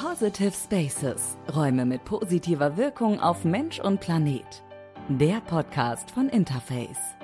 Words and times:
Positive 0.00 0.52
Spaces, 0.52 1.36
Räume 1.52 1.84
mit 1.84 2.04
positiver 2.04 2.76
Wirkung 2.76 3.18
auf 3.18 3.44
Mensch 3.44 3.80
und 3.80 3.98
Planet. 3.98 4.62
Der 5.08 5.40
Podcast 5.40 6.12
von 6.12 6.28
Interface. 6.28 7.16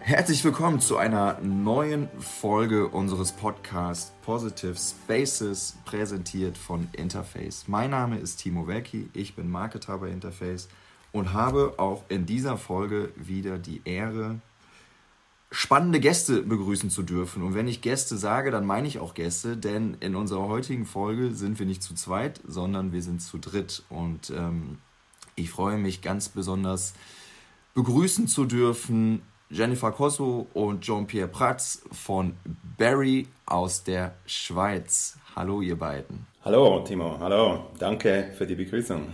Herzlich 0.00 0.44
willkommen 0.44 0.80
zu 0.80 0.96
einer 0.96 1.38
neuen 1.40 2.08
Folge 2.18 2.88
unseres 2.88 3.30
Podcasts 3.30 4.12
Positive 4.22 4.74
Spaces, 4.74 5.76
präsentiert 5.84 6.58
von 6.58 6.88
Interface. 6.94 7.68
Mein 7.68 7.90
Name 7.90 8.18
ist 8.18 8.38
Timo 8.38 8.66
Welki, 8.66 9.08
ich 9.12 9.36
bin 9.36 9.48
Marketer 9.48 9.98
bei 9.98 10.08
Interface 10.08 10.68
und 11.12 11.32
habe 11.32 11.74
auch 11.76 12.02
in 12.08 12.26
dieser 12.26 12.56
Folge 12.56 13.12
wieder 13.14 13.56
die 13.56 13.82
Ehre, 13.84 14.40
spannende 15.50 16.00
Gäste 16.00 16.42
begrüßen 16.42 16.90
zu 16.90 17.02
dürfen. 17.02 17.42
Und 17.42 17.54
wenn 17.54 17.68
ich 17.68 17.80
Gäste 17.80 18.16
sage, 18.16 18.50
dann 18.50 18.66
meine 18.66 18.86
ich 18.86 18.98
auch 18.98 19.14
Gäste, 19.14 19.56
denn 19.56 19.96
in 20.00 20.14
unserer 20.14 20.48
heutigen 20.48 20.84
Folge 20.84 21.32
sind 21.32 21.58
wir 21.58 21.66
nicht 21.66 21.82
zu 21.82 21.94
zweit, 21.94 22.40
sondern 22.46 22.92
wir 22.92 23.02
sind 23.02 23.22
zu 23.22 23.38
dritt. 23.38 23.82
Und 23.88 24.30
ähm, 24.30 24.78
ich 25.36 25.50
freue 25.50 25.78
mich 25.78 26.02
ganz 26.02 26.28
besonders, 26.28 26.94
begrüßen 27.74 28.28
zu 28.28 28.44
dürfen 28.44 29.22
Jennifer 29.50 29.92
Cosso 29.92 30.46
und 30.52 30.82
Jean-Pierre 30.82 31.28
Pratz 31.28 31.82
von 31.90 32.34
Barry 32.76 33.28
aus 33.46 33.82
der 33.82 34.14
Schweiz. 34.26 35.16
Hallo, 35.34 35.62
ihr 35.62 35.78
beiden. 35.78 36.26
Hallo, 36.44 36.80
Timo. 36.80 37.16
Hallo. 37.18 37.70
Danke 37.78 38.34
für 38.36 38.46
die 38.46 38.54
Begrüßung. 38.54 39.06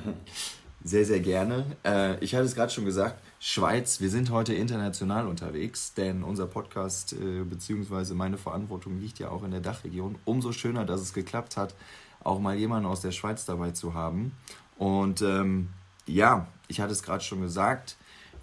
Sehr, 0.82 1.04
sehr 1.04 1.20
gerne. 1.20 1.64
Äh, 1.82 2.22
ich 2.22 2.34
hatte 2.34 2.44
es 2.44 2.54
gerade 2.54 2.70
schon 2.70 2.84
gesagt, 2.84 3.18
Schweiz, 3.46 4.00
wir 4.00 4.08
sind 4.08 4.30
heute 4.30 4.54
international 4.54 5.28
unterwegs, 5.28 5.92
denn 5.92 6.22
unser 6.22 6.46
Podcast 6.46 7.12
äh, 7.12 7.44
bzw. 7.44 8.14
meine 8.14 8.38
Verantwortung 8.38 8.98
liegt 8.98 9.18
ja 9.18 9.28
auch 9.28 9.44
in 9.44 9.50
der 9.50 9.60
Dachregion. 9.60 10.16
Umso 10.24 10.52
schöner, 10.52 10.86
dass 10.86 11.02
es 11.02 11.12
geklappt 11.12 11.58
hat, 11.58 11.74
auch 12.20 12.40
mal 12.40 12.56
jemanden 12.56 12.86
aus 12.86 13.02
der 13.02 13.12
Schweiz 13.12 13.44
dabei 13.44 13.72
zu 13.72 13.92
haben. 13.92 14.32
Und 14.78 15.20
ähm, 15.20 15.68
ja, 16.06 16.46
ich 16.68 16.80
hatte 16.80 16.92
es 16.92 17.02
gerade 17.02 17.22
schon 17.22 17.42
gesagt, 17.42 17.96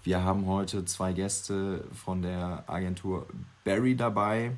wir 0.04 0.22
haben 0.22 0.46
heute 0.46 0.84
zwei 0.84 1.12
Gäste 1.12 1.84
von 1.92 2.22
der 2.22 2.62
Agentur 2.68 3.26
Barry 3.64 3.96
dabei. 3.96 4.52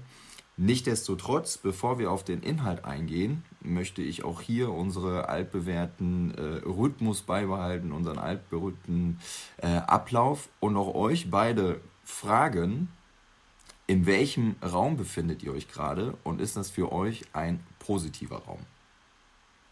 Nichtsdestotrotz, 0.57 1.59
bevor 1.59 1.99
wir 1.99 2.13
auf 2.13 2.23
den 2.23 2.41
Inhalt 2.41 2.85
eingehen, 2.85 3.45
möchte 3.61 4.03
ich 4.03 4.25
auch 4.25 4.41
hier 4.41 4.71
unsere 4.71 5.29
altbewährten 5.29 6.33
äh, 6.35 6.69
Rhythmus 6.69 7.23
beibehalten, 7.23 7.91
unseren 7.91 8.19
altberühmten 8.19 9.19
äh, 9.57 9.67
Ablauf 9.67 10.49
und 10.61 10.77
auch 10.77 10.95
euch 10.95 11.29
beide 11.29 11.81
fragen, 12.05 12.89
in 13.87 14.07
welchem 14.07 14.55
Raum 14.63 14.97
befindet 14.97 15.43
ihr 15.43 15.53
euch 15.53 15.69
gerade 15.69 16.17
und 16.23 16.41
ist 16.41 16.57
das 16.57 16.71
für 16.71 16.93
euch 16.93 17.25
ein 17.33 17.61
positiver 17.81 18.39
Raum? 18.39 18.61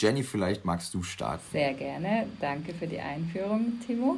Jenny, 0.00 0.24
vielleicht 0.24 0.64
magst 0.64 0.92
du 0.94 1.04
starten. 1.04 1.44
Sehr 1.52 1.74
gerne. 1.74 2.26
Danke 2.40 2.74
für 2.74 2.88
die 2.88 2.98
Einführung, 2.98 3.74
Timo. 3.86 4.16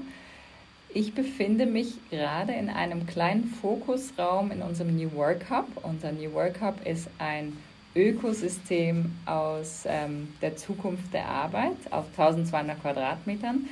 Ich 0.96 1.12
befinde 1.12 1.66
mich 1.66 1.94
gerade 2.08 2.52
in 2.52 2.70
einem 2.70 3.04
kleinen 3.04 3.46
Fokusraum 3.60 4.52
in 4.52 4.62
unserem 4.62 4.94
New 4.94 5.12
Work 5.16 5.50
Hub. 5.50 5.66
Unser 5.82 6.12
New 6.12 6.32
Work 6.34 6.60
Hub 6.60 6.86
ist 6.86 7.08
ein 7.18 7.56
Ökosystem 7.96 9.10
aus 9.26 9.82
ähm, 9.86 10.28
der 10.40 10.56
Zukunft 10.56 11.12
der 11.12 11.26
Arbeit 11.26 11.76
auf 11.90 12.04
1200 12.16 12.80
Quadratmetern. 12.80 13.68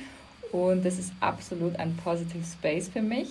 Und 0.51 0.85
das 0.85 0.99
ist 0.99 1.13
absolut 1.21 1.77
ein 1.77 1.95
Positive 1.95 2.43
Space 2.43 2.89
für 2.89 3.01
mich, 3.01 3.29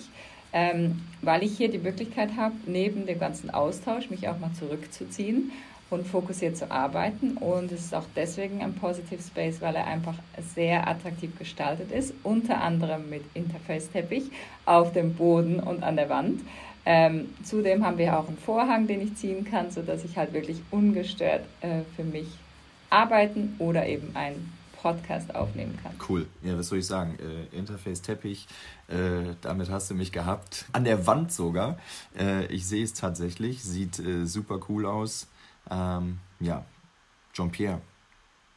ähm, 0.53 1.03
weil 1.21 1.43
ich 1.43 1.55
hier 1.55 1.69
die 1.69 1.77
Möglichkeit 1.77 2.35
habe, 2.35 2.55
neben 2.65 3.05
dem 3.05 3.19
ganzen 3.19 3.51
Austausch 3.51 4.09
mich 4.09 4.27
auch 4.27 4.39
mal 4.39 4.53
zurückzuziehen 4.53 5.51
und 5.93 6.07
fokussiert 6.07 6.57
zu 6.57 6.69
arbeiten. 6.71 7.37
Und 7.37 7.71
es 7.71 7.85
ist 7.85 7.95
auch 7.95 8.05
deswegen 8.15 8.61
ein 8.61 8.73
Positive 8.73 9.21
Space, 9.21 9.61
weil 9.61 9.75
er 9.75 9.87
einfach 9.87 10.15
sehr 10.53 10.87
attraktiv 10.87 11.37
gestaltet 11.37 11.91
ist, 11.91 12.13
unter 12.23 12.61
anderem 12.61 13.09
mit 13.09 13.23
Interface-Teppich 13.33 14.31
auf 14.65 14.91
dem 14.93 15.13
Boden 15.13 15.59
und 15.59 15.83
an 15.83 15.95
der 15.95 16.09
Wand. 16.09 16.41
Ähm, 16.85 17.29
zudem 17.43 17.85
haben 17.85 17.97
wir 17.97 18.19
auch 18.19 18.27
einen 18.27 18.37
Vorhang, 18.37 18.87
den 18.87 19.01
ich 19.01 19.15
ziehen 19.15 19.45
kann, 19.45 19.71
sodass 19.71 20.03
ich 20.03 20.17
halt 20.17 20.33
wirklich 20.33 20.61
ungestört 20.69 21.45
äh, 21.61 21.81
für 21.95 22.03
mich 22.03 22.27
arbeiten 22.89 23.55
oder 23.59 23.87
eben 23.87 24.15
einen 24.15 24.51
Podcast 24.83 25.33
aufnehmen 25.33 25.79
kann. 25.81 25.93
Cool. 26.09 26.27
Ja, 26.43 26.57
was 26.57 26.67
soll 26.67 26.79
ich 26.79 26.85
sagen? 26.85 27.17
Äh, 27.17 27.57
Interface 27.57 28.01
Teppich, 28.01 28.47
äh, 28.89 29.33
damit 29.41 29.69
hast 29.69 29.89
du 29.89 29.95
mich 29.95 30.11
gehabt. 30.11 30.65
An 30.73 30.83
der 30.83 31.07
Wand 31.07 31.31
sogar. 31.31 31.77
Äh, 32.19 32.45
ich 32.47 32.67
sehe 32.67 32.83
es 32.83 32.93
tatsächlich, 32.93 33.63
sieht 33.63 33.99
äh, 33.99 34.25
super 34.25 34.59
cool 34.67 34.85
aus. 34.85 35.27
Ähm, 35.69 36.19
ja, 36.39 36.65
Jean-Pierre, 37.33 37.81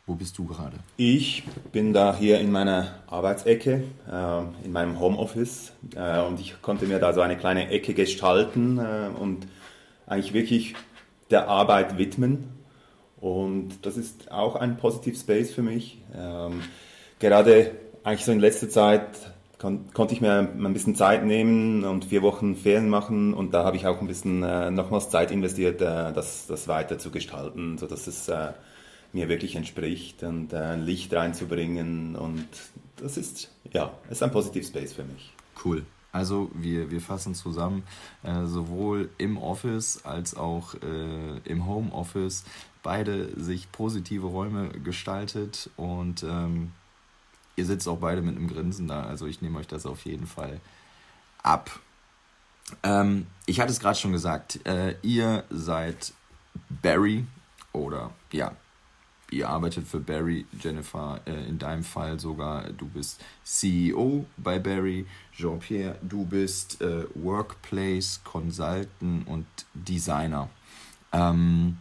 wo 0.06 0.15
bist 0.15 0.39
du 0.39 0.47
gerade? 0.47 0.77
Ich 0.97 1.44
bin 1.72 1.93
da 1.93 2.17
hier 2.17 2.41
in 2.41 2.53
meiner 2.53 3.03
Arbeitsecke, 3.06 3.84
äh, 4.11 4.65
in 4.65 4.72
meinem 4.72 5.00
Homeoffice 5.00 5.72
äh, 5.95 6.21
und 6.21 6.41
ich 6.41 6.61
konnte 6.62 6.87
mir 6.87 6.99
da 6.99 7.12
so 7.12 7.21
eine 7.21 7.37
kleine 7.37 7.71
Ecke 7.71 7.95
gestalten 7.95 8.78
äh, 8.78 9.09
und 9.19 9.49
eigentlich 10.06 10.33
wirklich 10.33 10.75
der 11.31 11.49
Arbeit 11.49 11.99
widmen. 11.99 12.50
Und 13.21 13.84
das 13.84 13.97
ist 13.97 14.31
auch 14.31 14.56
ein 14.56 14.77
Positive 14.77 15.16
Space 15.16 15.53
für 15.53 15.62
mich. 15.62 16.03
Ähm, 16.15 16.62
gerade 17.19 17.72
eigentlich 18.05 18.25
so 18.25 18.33
in 18.33 18.41
letzter 18.41 18.69
Zeit 18.69 19.33
kon 19.59 19.87
konnte 19.93 20.15
ich 20.15 20.21
mir 20.21 20.39
ein 20.39 20.72
bisschen 20.72 20.94
Zeit 20.94 21.25
nehmen 21.25 21.84
und 21.84 22.05
vier 22.05 22.22
Wochen 22.22 22.56
Ferien 22.56 22.89
machen 22.89 23.34
und 23.34 23.55
da 23.55 23.65
habe 23.65 23.77
ich 23.77 23.87
auch 23.87 24.00
ein 24.00 24.06
bisschen 24.06 24.43
äh, 24.43 24.71
nochmals 24.71 25.11
Zeit 25.11 25.31
investiert, 25.31 25.81
äh, 25.81 26.12
das, 26.12 26.47
das 26.47 26.69
weiter 26.69 26.99
zu 26.99 27.11
gestalten, 27.11 27.78
sodass 27.78 28.06
es 28.06 28.28
äh, 28.28 28.53
mir 29.12 29.28
wirklich 29.28 29.56
entspricht 29.56 30.22
und 30.22 30.53
äh, 30.53 30.77
Licht 30.77 31.12
reinzubringen 31.12 32.16
und 32.16 32.47
das 32.97 33.16
ist, 33.16 33.50
ja, 33.72 33.93
ist 34.11 34.22
ein 34.22 34.31
Positive 34.31 34.65
Space 34.65 34.93
für 34.93 35.05
mich. 35.05 35.33
Cool. 35.65 35.84
Also 36.12 36.50
wir, 36.55 36.91
wir 36.91 37.03
fassen 37.03 37.34
zusammen, 37.34 37.83
äh, 38.22 38.47
sowohl 38.47 39.11
im 39.19 39.37
Office 39.37 40.00
als 40.05 40.34
auch 40.34 40.75
äh, 40.75 41.39
im 41.45 41.66
Homeoffice 41.66 42.45
beide 42.83 43.39
sich 43.39 43.71
positive 43.71 44.27
Räume 44.27 44.69
gestaltet 44.83 45.69
und 45.77 46.22
ähm, 46.22 46.72
ihr 47.56 47.67
sitzt 47.67 47.89
auch 47.89 47.99
beide 47.99 48.22
mit 48.22 48.37
einem 48.37 48.49
Grinsen 48.49 48.89
da, 48.89 49.05
also 49.05 49.27
ich 49.27 49.43
nehme 49.43 49.59
euch 49.59 49.67
das 49.67 49.87
auf 49.87 50.05
jeden 50.05 50.27
Fall 50.27 50.61
ab. 51.43 51.81
Ähm, 52.83 53.27
ich 53.47 53.61
hatte 53.61 53.72
es 53.72 53.81
gerade 53.81 53.99
schon 53.99 54.12
gesagt, 54.12 54.65
äh, 54.67 54.97
ihr 55.03 55.44
seid 55.50 56.12
Barry 56.83 57.25
oder 57.72 58.12
ja, 58.33 58.53
ihr 59.31 59.49
arbeitet 59.49 59.87
für 59.87 60.00
Barry, 60.00 60.47
Jennifer, 60.61 61.21
äh, 61.27 61.49
in 61.49 61.59
deinem 61.59 61.84
Fall 61.84 62.19
sogar, 62.19 62.65
du 62.71 62.87
bist 62.87 63.21
CEO 63.45 64.27
bei 64.37 64.59
Barry, 64.59 65.06
Jean-Pierre, 65.33 65.99
du 66.03 66.25
bist 66.25 66.81
äh, 66.81 67.05
Workplace 67.15 68.21
Consultant 68.25 69.27
und 69.27 69.47
Designer. 69.75 70.49
Ähm, 71.12 71.78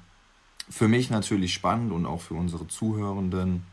für 0.69 0.87
mich 0.87 1.09
natürlich 1.09 1.53
spannend 1.53 1.91
und 1.91 2.05
auch 2.05 2.21
für 2.21 2.33
unsere 2.33 2.67
Zuhörenden 2.67 3.63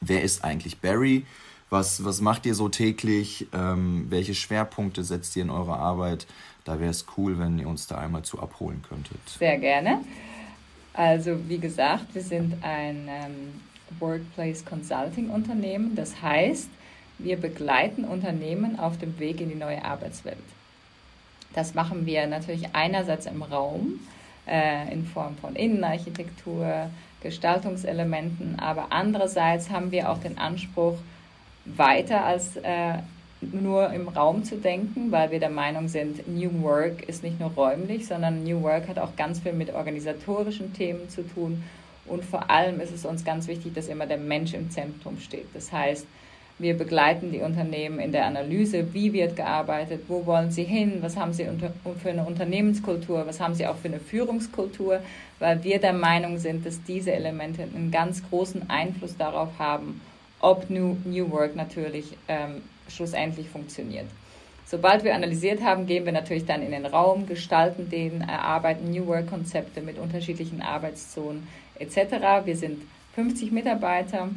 wer 0.00 0.22
ist 0.22 0.44
eigentlich 0.44 0.80
Barry? 0.80 1.24
Was, 1.70 2.04
was 2.04 2.20
macht 2.20 2.46
ihr 2.46 2.54
so 2.54 2.68
täglich? 2.68 3.46
Ähm, 3.52 4.06
welche 4.08 4.34
Schwerpunkte 4.34 5.04
setzt 5.04 5.36
ihr 5.36 5.42
in 5.42 5.50
eurer 5.50 5.78
Arbeit? 5.78 6.26
Da 6.64 6.80
wäre 6.80 6.90
es 6.90 7.04
cool, 7.16 7.38
wenn 7.38 7.58
ihr 7.58 7.68
uns 7.68 7.86
da 7.86 7.98
einmal 7.98 8.22
zu 8.22 8.40
abholen 8.40 8.82
könntet. 8.88 9.18
Sehr 9.26 9.58
gerne. 9.58 10.00
Also 10.94 11.38
wie 11.48 11.58
gesagt, 11.58 12.14
wir 12.14 12.22
sind 12.22 12.54
ein 12.62 13.08
ähm, 13.08 13.60
Workplace 14.00 14.64
Consulting 14.64 15.30
Unternehmen. 15.30 15.94
Das 15.94 16.22
heißt, 16.22 16.68
wir 17.18 17.36
begleiten 17.36 18.04
Unternehmen 18.04 18.78
auf 18.78 18.98
dem 18.98 19.18
Weg 19.18 19.40
in 19.40 19.48
die 19.48 19.54
neue 19.54 19.84
Arbeitswelt. 19.84 20.38
Das 21.54 21.74
machen 21.74 22.06
wir 22.06 22.26
natürlich 22.26 22.74
einerseits 22.74 23.26
im 23.26 23.42
Raum 23.42 24.00
äh, 24.46 24.92
in 24.92 25.06
Form 25.06 25.36
von 25.36 25.56
Innenarchitektur, 25.56 26.90
Gestaltungselementen, 27.22 28.58
aber 28.58 28.88
andererseits 28.90 29.70
haben 29.70 29.90
wir 29.90 30.10
auch 30.10 30.18
den 30.18 30.38
Anspruch, 30.38 30.98
weiter 31.64 32.24
als 32.24 32.56
äh, 32.56 32.98
nur 33.40 33.90
im 33.92 34.08
Raum 34.08 34.42
zu 34.44 34.56
denken, 34.56 35.12
weil 35.12 35.30
wir 35.30 35.38
der 35.38 35.50
Meinung 35.50 35.88
sind, 35.88 36.26
New 36.26 36.62
Work 36.62 37.02
ist 37.08 37.22
nicht 37.22 37.38
nur 37.38 37.50
räumlich, 37.50 38.06
sondern 38.06 38.42
New 38.42 38.62
Work 38.62 38.88
hat 38.88 38.98
auch 38.98 39.14
ganz 39.16 39.40
viel 39.40 39.52
mit 39.52 39.72
organisatorischen 39.72 40.72
Themen 40.72 41.08
zu 41.08 41.22
tun. 41.22 41.62
Und 42.06 42.24
vor 42.24 42.50
allem 42.50 42.80
ist 42.80 42.92
es 42.92 43.04
uns 43.04 43.24
ganz 43.24 43.46
wichtig, 43.48 43.74
dass 43.74 43.88
immer 43.88 44.06
der 44.06 44.18
Mensch 44.18 44.54
im 44.54 44.70
Zentrum 44.70 45.18
steht. 45.20 45.46
Das 45.54 45.70
heißt, 45.70 46.06
wir 46.58 46.76
begleiten 46.76 47.30
die 47.30 47.40
Unternehmen 47.40 48.00
in 48.00 48.10
der 48.10 48.26
Analyse, 48.26 48.92
wie 48.92 49.12
wird 49.12 49.36
gearbeitet, 49.36 50.02
wo 50.08 50.26
wollen 50.26 50.50
sie 50.50 50.64
hin, 50.64 50.98
was 51.00 51.16
haben 51.16 51.32
sie 51.32 51.46
für 52.02 52.10
eine 52.10 52.24
Unternehmenskultur, 52.24 53.26
was 53.26 53.40
haben 53.40 53.54
sie 53.54 53.66
auch 53.66 53.76
für 53.76 53.88
eine 53.88 54.00
Führungskultur, 54.00 55.00
weil 55.38 55.62
wir 55.62 55.78
der 55.78 55.92
Meinung 55.92 56.38
sind, 56.38 56.66
dass 56.66 56.82
diese 56.82 57.12
Elemente 57.12 57.62
einen 57.62 57.90
ganz 57.90 58.28
großen 58.28 58.68
Einfluss 58.68 59.16
darauf 59.16 59.50
haben, 59.58 60.00
ob 60.40 60.68
New, 60.68 60.96
New 61.04 61.30
Work 61.30 61.54
natürlich 61.54 62.16
ähm, 62.26 62.62
schlussendlich 62.88 63.48
funktioniert. 63.48 64.06
Sobald 64.66 65.02
wir 65.02 65.14
analysiert 65.14 65.62
haben, 65.62 65.86
gehen 65.86 66.04
wir 66.04 66.12
natürlich 66.12 66.44
dann 66.44 66.62
in 66.62 66.72
den 66.72 66.84
Raum, 66.84 67.26
gestalten 67.26 67.88
den, 67.88 68.20
erarbeiten 68.20 68.90
New 68.90 69.06
Work-Konzepte 69.06 69.80
mit 69.80 69.98
unterschiedlichen 69.98 70.60
Arbeitszonen 70.60 71.46
etc. 71.78 72.44
Wir 72.44 72.56
sind 72.56 72.82
50 73.14 73.50
Mitarbeiter 73.50 74.28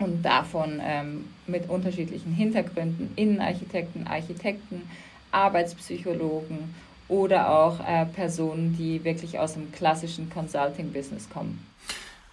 und 0.00 0.22
davon 0.22 0.80
ähm, 0.82 1.26
mit 1.46 1.68
unterschiedlichen 1.68 2.32
Hintergründen, 2.32 3.10
Innenarchitekten, 3.16 4.06
Architekten, 4.06 4.82
Arbeitspsychologen 5.30 6.74
oder 7.08 7.50
auch 7.50 7.80
äh, 7.86 8.06
Personen, 8.06 8.76
die 8.76 9.04
wirklich 9.04 9.38
aus 9.38 9.54
dem 9.54 9.70
klassischen 9.72 10.30
Consulting-Business 10.30 11.28
kommen. 11.30 11.64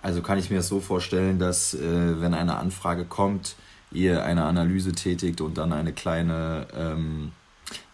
Also 0.01 0.21
kann 0.21 0.39
ich 0.39 0.49
mir 0.49 0.57
das 0.57 0.67
so 0.67 0.79
vorstellen, 0.79 1.39
dass 1.39 1.73
äh, 1.73 2.21
wenn 2.21 2.33
eine 2.33 2.55
Anfrage 2.55 3.05
kommt, 3.05 3.55
ihr 3.91 4.23
eine 4.23 4.43
Analyse 4.45 4.91
tätigt 4.91 5.41
und 5.41 5.57
dann 5.57 5.73
eine 5.73 5.93
kleine 5.93 6.67
ähm, 6.77 7.31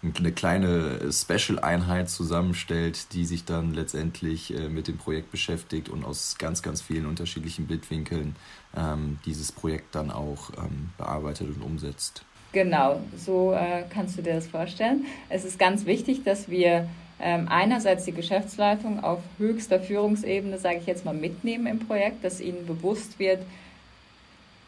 eine 0.02 0.32
kleine 0.32 1.12
Special-Einheit 1.12 2.10
zusammenstellt, 2.10 3.14
die 3.14 3.26
sich 3.26 3.46
dann 3.46 3.74
letztendlich 3.74 4.54
äh, 4.54 4.70
mit 4.70 4.88
dem 4.88 4.98
Projekt 4.98 5.32
beschäftigt 5.32 5.90
und 5.90 6.04
aus 6.04 6.36
ganz, 6.38 6.62
ganz 6.62 6.82
vielen 6.82 7.06
unterschiedlichen 7.06 7.68
Blickwinkeln 7.68 8.36
ähm, 8.76 9.20
dieses 9.26 9.52
Projekt 9.52 9.96
dann 9.96 10.12
auch 10.12 10.52
ähm, 10.58 10.90
bearbeitet 10.98 11.48
und 11.56 11.62
umsetzt. 11.62 12.26
Genau, 12.52 13.02
so 13.18 13.54
äh, 13.54 13.84
kannst 13.90 14.18
du 14.18 14.22
dir 14.22 14.36
das 14.36 14.48
vorstellen. 14.48 15.06
Es 15.30 15.44
ist 15.44 15.58
ganz 15.58 15.86
wichtig, 15.86 16.24
dass 16.24 16.50
wir 16.50 16.88
ähm, 17.20 17.48
einerseits 17.50 18.06
die 18.06 18.12
Geschäftsleitung 18.12 19.04
auf 19.04 19.20
höchster 19.38 19.80
Führungsebene, 19.80 20.60
sage 20.60 20.78
ich 20.78 20.86
jetzt 20.86 21.06
mal, 21.06 21.16
mitnehmen 21.16 21.66
im 21.66 21.80
Projekt, 21.80 22.24
dass 22.24 22.42
ihnen 22.42 22.68
bewusst 22.68 23.18
wird, 23.18 23.40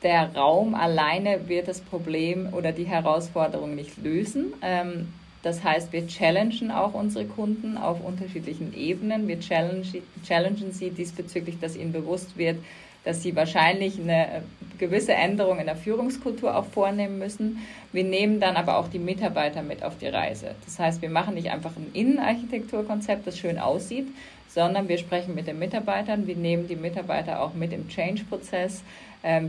der 0.05 0.35
Raum 0.35 0.75
alleine 0.75 1.49
wird 1.49 1.67
das 1.67 1.81
Problem 1.81 2.53
oder 2.53 2.71
die 2.71 2.85
Herausforderung 2.85 3.75
nicht 3.75 3.97
lösen. 3.97 4.53
Ähm, 4.61 5.11
das 5.41 5.63
heißt, 5.63 5.91
wir 5.93 6.07
challengen 6.07 6.71
auch 6.71 6.93
unsere 6.93 7.25
Kunden 7.25 7.75
auf 7.77 8.03
unterschiedlichen 8.03 8.75
Ebenen. 8.75 9.27
Wir 9.27 9.39
challengen 9.39 10.71
sie 10.71 10.91
diesbezüglich, 10.91 11.59
dass 11.59 11.75
ihnen 11.75 11.91
bewusst 11.91 12.37
wird, 12.37 12.57
dass 13.03 13.23
sie 13.23 13.35
wahrscheinlich 13.35 13.99
eine 13.99 14.43
gewisse 14.77 15.13
Änderung 15.13 15.59
in 15.59 15.65
der 15.65 15.75
Führungskultur 15.75 16.55
auch 16.55 16.65
vornehmen 16.65 17.17
müssen. 17.17 17.59
Wir 17.91 18.03
nehmen 18.03 18.39
dann 18.39 18.57
aber 18.57 18.77
auch 18.77 18.87
die 18.87 18.99
Mitarbeiter 18.99 19.63
mit 19.63 19.83
auf 19.83 19.97
die 19.97 20.07
Reise. 20.07 20.55
Das 20.65 20.77
heißt, 20.79 21.01
wir 21.01 21.09
machen 21.09 21.33
nicht 21.33 21.51
einfach 21.51 21.75
ein 21.75 21.91
Innenarchitekturkonzept, 21.93 23.25
das 23.25 23.37
schön 23.37 23.59
aussieht, 23.59 24.07
sondern 24.47 24.87
wir 24.87 24.97
sprechen 24.97 25.35
mit 25.35 25.47
den 25.47 25.59
Mitarbeitern, 25.59 26.27
wir 26.27 26.35
nehmen 26.35 26.67
die 26.67 26.75
Mitarbeiter 26.75 27.41
auch 27.41 27.53
mit 27.53 27.73
im 27.73 27.87
Change-Prozess, 27.87 28.83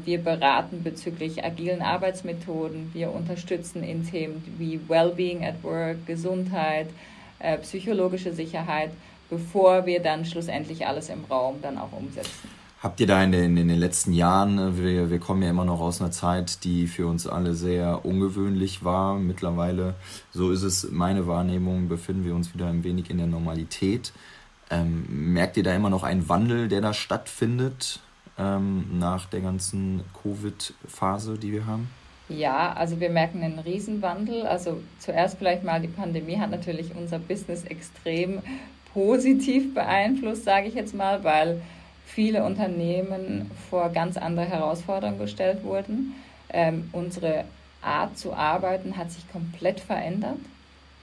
wir 0.04 0.18
beraten 0.18 0.82
bezüglich 0.82 1.44
agilen 1.44 1.82
Arbeitsmethoden, 1.82 2.90
wir 2.94 3.12
unterstützen 3.12 3.82
in 3.82 4.08
Themen 4.08 4.42
wie 4.56 4.80
Wellbeing 4.88 5.44
at 5.44 5.62
Work, 5.62 6.06
Gesundheit, 6.06 6.88
äh, 7.40 7.58
psychologische 7.58 8.32
Sicherheit, 8.32 8.90
bevor 9.28 9.84
wir 9.84 10.00
dann 10.00 10.24
schlussendlich 10.24 10.86
alles 10.86 11.10
im 11.10 11.24
Raum 11.24 11.56
dann 11.60 11.76
auch 11.76 11.92
umsetzen. 11.92 12.48
Habt 12.82 13.00
ihr 13.00 13.06
da 13.06 13.22
in 13.22 13.32
den, 13.32 13.56
in 13.56 13.68
den 13.68 13.78
letzten 13.78 14.12
Jahren, 14.12 14.58
äh, 14.58 14.78
wir, 14.78 15.10
wir 15.10 15.18
kommen 15.18 15.42
ja 15.42 15.50
immer 15.50 15.64
noch 15.64 15.80
aus 15.80 16.00
einer 16.00 16.10
Zeit, 16.10 16.64
die 16.64 16.86
für 16.86 17.06
uns 17.06 17.26
alle 17.26 17.54
sehr 17.54 18.06
ungewöhnlich 18.06 18.84
war. 18.84 19.18
Mittlerweile, 19.18 19.94
so 20.32 20.50
ist 20.52 20.62
es 20.62 20.90
meine 20.90 21.26
Wahrnehmung, 21.26 21.88
befinden 21.88 22.24
wir 22.24 22.34
uns 22.34 22.54
wieder 22.54 22.68
ein 22.68 22.84
wenig 22.84 23.10
in 23.10 23.18
der 23.18 23.26
Normalität. 23.26 24.12
Ähm, 24.70 25.04
merkt 25.34 25.56
ihr 25.56 25.62
da 25.62 25.74
immer 25.74 25.90
noch 25.90 26.02
einen 26.02 26.28
Wandel, 26.28 26.68
der 26.68 26.80
da 26.80 26.94
stattfindet 26.94 28.00
ähm, 28.38 28.98
nach 28.98 29.26
der 29.26 29.40
ganzen 29.40 30.02
Covid-Phase, 30.22 31.38
die 31.38 31.52
wir 31.52 31.66
haben? 31.66 31.88
Ja, 32.28 32.72
also 32.72 32.98
wir 32.98 33.10
merken 33.10 33.42
einen 33.42 33.58
Riesenwandel. 33.58 34.46
Also 34.46 34.82
zuerst 34.98 35.38
vielleicht 35.38 35.62
mal, 35.62 35.80
die 35.80 35.88
Pandemie 35.88 36.38
hat 36.38 36.50
natürlich 36.50 36.94
unser 36.94 37.18
Business 37.18 37.64
extrem 37.64 38.42
positiv 38.92 39.74
beeinflusst, 39.74 40.44
sage 40.44 40.68
ich 40.68 40.74
jetzt 40.74 40.94
mal, 40.94 41.22
weil 41.22 41.60
viele 42.04 42.44
Unternehmen 42.44 43.50
vor 43.70 43.90
ganz 43.90 44.16
andere 44.16 44.46
Herausforderungen 44.46 45.18
gestellt 45.18 45.62
wurden. 45.62 46.14
Ähm, 46.48 46.88
unsere 46.92 47.44
Art 47.82 48.18
zu 48.18 48.32
arbeiten 48.32 48.96
hat 48.96 49.10
sich 49.12 49.30
komplett 49.30 49.80
verändert. 49.80 50.38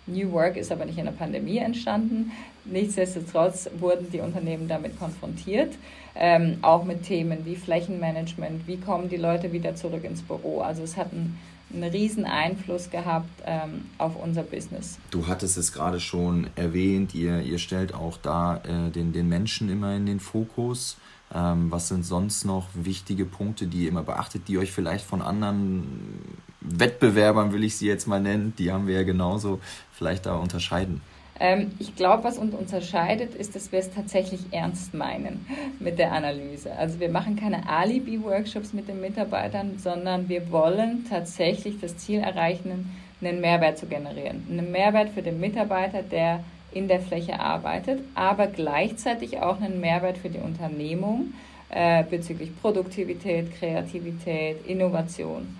New 0.05 0.31
Work 0.31 0.57
ist 0.57 0.71
aber 0.71 0.85
nicht 0.85 0.97
in 0.97 1.05
der 1.05 1.11
Pandemie 1.11 1.57
entstanden. 1.57 2.31
Nichtsdestotrotz 2.65 3.69
wurden 3.79 4.09
die 4.11 4.19
Unternehmen 4.19 4.67
damit 4.67 4.97
konfrontiert, 4.97 5.73
ähm, 6.15 6.57
auch 6.61 6.83
mit 6.83 7.03
Themen 7.03 7.45
wie 7.45 7.55
Flächenmanagement, 7.55 8.67
wie 8.67 8.77
kommen 8.77 9.09
die 9.09 9.17
Leute 9.17 9.51
wieder 9.51 9.75
zurück 9.75 10.03
ins 10.03 10.21
Büro. 10.21 10.61
Also 10.61 10.83
es 10.83 10.95
hat 10.97 11.11
einen, 11.11 11.37
einen 11.73 11.83
riesen 11.83 12.25
Einfluss 12.25 12.89
gehabt 12.89 13.29
ähm, 13.45 13.85
auf 13.97 14.15
unser 14.21 14.43
Business. 14.43 14.97
Du 15.11 15.27
hattest 15.27 15.57
es 15.57 15.73
gerade 15.73 15.99
schon 15.99 16.47
erwähnt, 16.55 17.15
ihr, 17.15 17.41
ihr 17.41 17.59
stellt 17.59 17.93
auch 17.93 18.17
da 18.17 18.57
äh, 18.57 18.91
den, 18.91 19.11
den 19.11 19.27
Menschen 19.27 19.69
immer 19.69 19.95
in 19.95 20.05
den 20.05 20.19
Fokus. 20.19 20.97
Ähm, 21.35 21.71
was 21.71 21.87
sind 21.87 22.05
sonst 22.05 22.45
noch 22.45 22.67
wichtige 22.73 23.25
Punkte, 23.25 23.67
die 23.67 23.83
ihr 23.83 23.89
immer 23.89 24.03
beachtet, 24.03 24.47
die 24.47 24.57
euch 24.57 24.71
vielleicht 24.71 25.05
von 25.05 25.21
anderen 25.21 26.37
Wettbewerbern, 26.61 27.53
will 27.53 27.63
ich 27.63 27.77
sie 27.77 27.87
jetzt 27.87 28.07
mal 28.07 28.21
nennen, 28.21 28.53
die 28.57 28.71
haben 28.71 28.87
wir 28.87 28.95
ja 28.95 29.03
genauso, 29.03 29.59
vielleicht 29.91 30.25
da 30.25 30.35
unterscheiden? 30.35 31.01
Ähm, 31.39 31.71
ich 31.79 31.95
glaube, 31.95 32.23
was 32.23 32.37
uns 32.37 32.53
unterscheidet, 32.53 33.33
ist, 33.33 33.55
dass 33.55 33.71
wir 33.71 33.79
es 33.79 33.91
tatsächlich 33.91 34.41
ernst 34.51 34.93
meinen 34.93 35.45
mit 35.79 35.97
der 35.97 36.11
Analyse. 36.11 36.75
Also 36.75 36.99
wir 36.99 37.09
machen 37.09 37.35
keine 37.35 37.67
Alibi-Workshops 37.67 38.73
mit 38.73 38.87
den 38.87 39.01
Mitarbeitern, 39.01 39.79
sondern 39.79 40.29
wir 40.29 40.51
wollen 40.51 41.05
tatsächlich 41.09 41.79
das 41.81 41.97
Ziel 41.97 42.19
erreichen, 42.19 42.91
einen 43.19 43.41
Mehrwert 43.41 43.77
zu 43.77 43.87
generieren. 43.87 44.45
Einen 44.49 44.71
Mehrwert 44.71 45.09
für 45.09 45.21
den 45.21 45.39
Mitarbeiter, 45.39 46.03
der 46.03 46.43
in 46.73 46.87
der 46.87 46.99
Fläche 46.99 47.39
arbeitet, 47.39 48.01
aber 48.15 48.47
gleichzeitig 48.47 49.39
auch 49.39 49.61
einen 49.61 49.79
Mehrwert 49.79 50.17
für 50.17 50.29
die 50.29 50.39
Unternehmung 50.39 51.33
äh, 51.69 52.03
bezüglich 52.03 52.51
Produktivität, 52.61 53.53
Kreativität, 53.57 54.65
Innovation. 54.67 55.57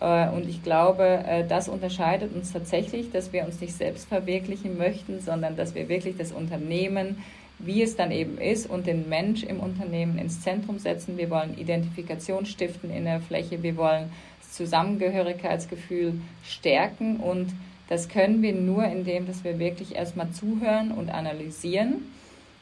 Äh, 0.00 0.28
und 0.28 0.48
ich 0.48 0.62
glaube, 0.62 1.04
äh, 1.04 1.46
das 1.46 1.68
unterscheidet 1.68 2.34
uns 2.34 2.52
tatsächlich, 2.52 3.10
dass 3.10 3.32
wir 3.32 3.44
uns 3.44 3.60
nicht 3.60 3.74
selbst 3.74 4.08
verwirklichen 4.08 4.76
möchten, 4.78 5.20
sondern 5.20 5.56
dass 5.56 5.74
wir 5.74 5.88
wirklich 5.88 6.16
das 6.16 6.32
Unternehmen, 6.32 7.22
wie 7.58 7.82
es 7.82 7.96
dann 7.96 8.10
eben 8.10 8.38
ist, 8.38 8.68
und 8.68 8.86
den 8.86 9.08
Mensch 9.08 9.42
im 9.42 9.60
Unternehmen 9.60 10.18
ins 10.18 10.42
Zentrum 10.42 10.78
setzen. 10.78 11.16
Wir 11.16 11.30
wollen 11.30 11.56
Identifikation 11.56 12.44
stiften 12.44 12.90
in 12.90 13.04
der 13.04 13.20
Fläche. 13.20 13.62
Wir 13.62 13.76
wollen 13.76 14.10
das 14.40 14.52
Zusammengehörigkeitsgefühl 14.52 16.20
stärken. 16.44 17.16
Und 17.16 17.54
das 17.88 18.08
können 18.08 18.42
wir 18.42 18.52
nur, 18.52 18.84
indem 18.84 19.26
dass 19.26 19.44
wir 19.44 19.58
wirklich 19.58 19.94
erstmal 19.94 20.30
zuhören 20.30 20.90
und 20.90 21.10
analysieren 21.10 22.10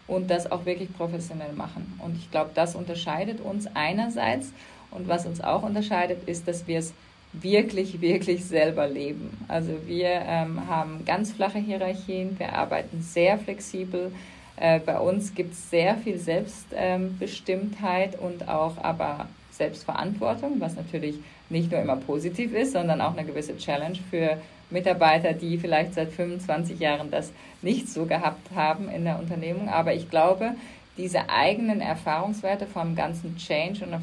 und 0.06 0.30
das 0.30 0.50
auch 0.52 0.66
wirklich 0.66 0.94
professionell 0.96 1.52
machen. 1.54 1.98
Und 2.02 2.16
ich 2.16 2.30
glaube, 2.30 2.50
das 2.54 2.74
unterscheidet 2.74 3.40
uns 3.40 3.66
einerseits. 3.74 4.52
Und 4.90 5.08
was 5.08 5.24
uns 5.26 5.40
auch 5.40 5.62
unterscheidet, 5.62 6.28
ist, 6.28 6.46
dass 6.46 6.66
wir 6.66 6.78
es 6.78 6.92
wirklich, 7.32 8.00
wirklich 8.00 8.44
selber 8.44 8.86
leben. 8.86 9.36
Also 9.48 9.72
wir 9.86 10.22
ähm, 10.26 10.68
haben 10.68 11.04
ganz 11.04 11.32
flache 11.32 11.58
Hierarchien, 11.58 12.38
wir 12.38 12.52
arbeiten 12.52 13.02
sehr 13.02 13.38
flexibel. 13.38 14.12
Äh, 14.56 14.78
bei 14.78 15.00
uns 15.00 15.34
gibt 15.34 15.54
es 15.54 15.68
sehr 15.70 15.96
viel 15.96 16.18
Selbstbestimmtheit 16.18 18.14
ähm, 18.14 18.20
und 18.20 18.48
auch 18.48 18.76
aber 18.78 19.26
Selbstverantwortung, 19.56 20.60
was 20.60 20.76
natürlich 20.76 21.16
nicht 21.48 21.70
nur 21.70 21.80
immer 21.80 21.96
positiv 21.96 22.54
ist, 22.54 22.72
sondern 22.72 23.00
auch 23.00 23.16
eine 23.16 23.26
gewisse 23.26 23.56
Challenge 23.56 23.98
für 24.10 24.38
Mitarbeiter, 24.70 25.32
die 25.32 25.58
vielleicht 25.58 25.94
seit 25.94 26.10
25 26.10 26.78
Jahren 26.80 27.10
das 27.10 27.32
nicht 27.62 27.88
so 27.88 28.06
gehabt 28.06 28.50
haben 28.54 28.88
in 28.88 29.04
der 29.04 29.18
Unternehmung. 29.18 29.68
Aber 29.68 29.94
ich 29.94 30.10
glaube, 30.10 30.54
diese 30.96 31.28
eigenen 31.28 31.80
Erfahrungswerte 31.80 32.66
vom 32.66 32.94
ganzen 32.94 33.36
Change 33.36 33.84
und 33.84 33.94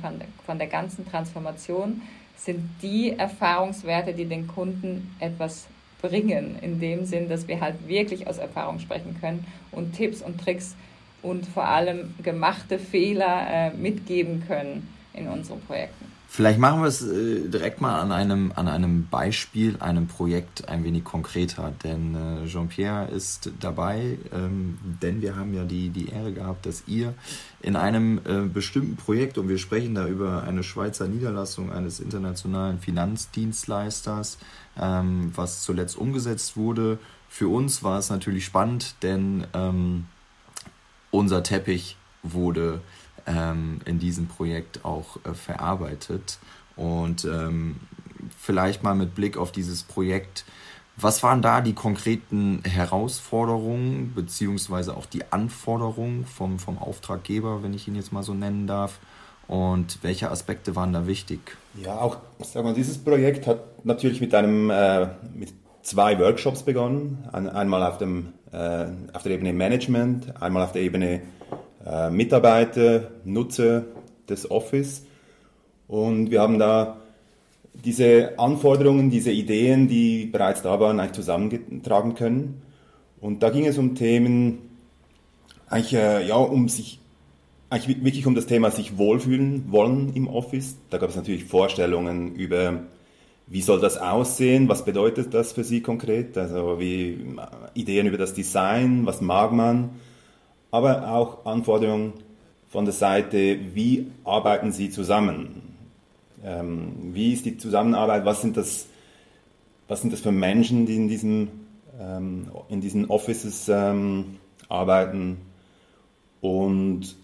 von 0.46 0.58
der, 0.58 0.68
ganzen 0.68 1.10
Transformation 1.10 2.02
sind 2.38 2.70
die 2.82 3.18
Erfahrungswerte, 3.18 4.14
die 4.14 4.26
den 4.26 4.48
Kunden 4.48 5.16
etwas 5.20 5.68
bringen, 6.02 6.58
in 6.62 6.80
dem 6.80 7.06
Sinn, 7.06 7.30
dass 7.30 7.48
wir 7.48 7.62
halt 7.62 7.88
wirklich 7.88 8.28
aus 8.28 8.40
Erfahrung 8.40 8.80
sprechen 8.80 9.18
können 9.22 9.46
und 9.72 9.94
Tipps 9.94 10.22
und 10.22 10.42
Tricks 10.42 10.76
und 11.22 11.46
vor 11.46 11.66
allem 11.66 12.16
gemachte 12.24 12.80
Fehler 12.80 13.48
äh, 13.50 13.70
mitgeben 13.72 14.44
können 14.48 14.88
in 15.14 15.28
unseren 15.28 15.62
Projekten. 15.62 16.06
Vielleicht 16.34 16.60
machen 16.60 16.80
wir 16.80 16.88
es 16.88 17.02
äh, 17.02 17.50
direkt 17.50 17.82
mal 17.82 18.00
an 18.00 18.14
einem, 18.14 18.54
an 18.56 18.70
einem 18.70 19.08
Beispiel, 19.10 19.76
einem 19.82 20.08
Projekt 20.08 20.70
ein 20.70 20.86
wenig 20.86 21.04
konkreter, 21.04 21.74
denn 21.84 22.16
äh, 22.16 22.48
Jean-Pierre 22.48 23.10
ist 23.10 23.52
dabei, 23.60 24.18
ähm, 24.34 24.78
denn 25.02 25.22
wir 25.22 25.36
haben 25.36 25.54
ja 25.54 25.66
die, 25.66 25.90
die 25.90 26.08
Ehre 26.08 26.32
gehabt, 26.32 26.66
dass 26.66 26.84
ihr 26.88 27.14
in 27.60 27.76
einem 27.76 28.20
äh, 28.20 28.48
bestimmten 28.48 28.96
Projekt, 28.96 29.38
und 29.38 29.50
wir 29.50 29.58
sprechen 29.58 29.94
da 29.94 30.08
über 30.08 30.44
eine 30.44 30.64
Schweizer 30.64 31.10
Niederlassung 31.10 31.70
eines 31.70 32.00
internationalen 32.00 32.80
Finanzdienstleisters, 32.80 34.38
ähm, 34.80 35.34
was 35.36 35.64
zuletzt 35.64 35.98
umgesetzt 35.98 36.56
wurde. 36.56 36.98
Für 37.28 37.50
uns 37.50 37.84
war 37.84 38.00
es 38.00 38.10
natürlich 38.10 38.46
spannend, 38.46 38.96
denn 39.02 39.46
ähm, 39.54 40.06
unser 41.12 41.44
Teppich 41.44 41.98
wurde 42.24 42.80
ähm, 43.26 43.82
in 43.86 44.00
diesem 44.00 44.28
Projekt 44.28 44.86
auch 44.86 45.18
äh, 45.26 45.34
verarbeitet. 45.34 46.40
Und 46.76 47.26
ähm, 47.26 47.78
vielleicht 48.38 48.84
mal 48.84 48.96
mit 48.96 49.16
Blick 49.16 49.38
auf 49.38 49.52
dieses 49.52 49.84
Projekt, 49.84 50.46
was 50.98 51.24
waren 51.24 51.42
da 51.42 51.62
die 51.62 51.74
konkreten 51.74 52.62
Herausforderungen 52.64 54.14
beziehungsweise 54.14 54.96
auch 54.96 55.06
die 55.06 55.32
Anforderungen 55.32 56.26
vom, 56.26 56.60
vom 56.60 56.78
Auftraggeber, 56.78 57.64
wenn 57.64 57.74
ich 57.74 57.88
ihn 57.88 57.96
jetzt 57.96 58.12
mal 58.12 58.24
so 58.24 58.34
nennen 58.34 58.68
darf? 58.68 59.00
und 59.52 60.02
welche 60.02 60.32
Aspekte 60.32 60.78
waren 60.78 60.94
da 60.94 61.08
wichtig? 61.08 61.58
Ja, 61.76 61.98
auch 61.98 62.20
sag 62.40 62.64
mal, 62.64 62.74
dieses 62.74 62.98
Projekt 62.98 63.48
hat 63.48 63.86
natürlich 63.86 64.22
mit 64.22 64.34
einem 64.34 64.70
äh, 64.70 65.08
mit 65.36 65.52
zwei 65.82 66.18
Workshops 66.20 66.64
begonnen. 66.64 67.28
Ein, 67.34 67.50
einmal 67.50 67.84
auf, 67.84 67.98
dem, 67.98 68.32
äh, 68.54 68.86
auf 69.12 69.24
der 69.24 69.34
Ebene 69.34 69.52
Management, 69.52 70.42
einmal 70.42 70.64
auf 70.64 70.72
der 70.72 70.84
Ebene 70.84 71.22
äh, 71.86 72.10
Mitarbeiter, 72.10 73.12
Nutzer 73.26 73.86
des 74.30 74.50
Office. 74.50 75.06
Und 75.88 76.32
wir 76.32 76.42
haben 76.42 76.60
da 76.60 76.98
diese 77.74 78.38
Anforderungen, 78.38 79.10
diese 79.10 79.32
Ideen, 79.32 79.88
die 79.88 80.26
bereits 80.26 80.62
da 80.62 80.80
waren, 80.80 81.00
eigentlich 81.00 81.14
zusammengetragen 81.14 82.16
können. 82.16 82.62
Und 83.20 83.44
da 83.44 83.50
ging 83.50 83.66
es 83.66 83.78
um 83.78 83.96
Themen, 83.96 84.60
eigentlich, 85.68 85.94
äh, 85.94 86.26
ja, 86.26 86.36
um 86.36 86.70
sich, 86.70 87.00
eigentlich 87.70 88.04
wirklich 88.04 88.26
um 88.26 88.36
das 88.36 88.46
Thema 88.46 88.72
sich 88.72 88.98
wohlfühlen 88.98 89.72
wollen 89.72 90.14
im 90.16 90.28
Office. 90.28 90.78
Da 90.90 90.98
gab 90.98 91.10
es 91.10 91.16
natürlich 91.16 91.46
Vorstellungen 91.46 92.36
über, 92.36 92.84
wie 93.48 93.62
soll 93.62 93.80
das 93.80 93.98
aussehen, 93.98 94.68
was 94.68 94.84
bedeutet 94.84 95.34
das 95.34 95.54
für 95.54 95.64
Sie 95.64 95.82
konkret, 95.82 96.38
also 96.38 96.80
wie 96.80 97.20
Ideen 97.74 98.08
über 98.08 98.18
das 98.18 98.34
Design, 98.34 99.06
was 99.06 99.22
mag 99.22 99.54
man, 99.54 99.92
aber 100.72 101.12
auch 101.12 101.46
Anforderungen 101.46 102.14
von 102.70 102.86
der 102.86 102.94
Seite, 102.94 103.60
wie 103.74 104.08
arbeiten 104.24 104.72
Sie 104.72 104.90
zusammen? 104.90 105.76
Ähm, 106.44 107.12
wie 107.14 107.34
ist 107.34 107.46
die 107.46 107.58
Zusammenarbeit? 107.58 108.26
Was 108.26 108.42
sind 108.42 108.58
das, 108.58 108.88
was 109.88 110.02
sind 110.02 110.14
das 110.14 110.22
für 110.22 110.32
Menschen, 110.32 110.86
die 110.86 110.96
in 110.96 111.08
diesen, 111.08 111.50
ähm, 112.00 112.48
in 112.70 112.82
diesen 112.82 113.10
Offices 113.10 113.70
ähm, 113.70 114.38
arbeiten? 114.70 115.38
Und 116.40 117.16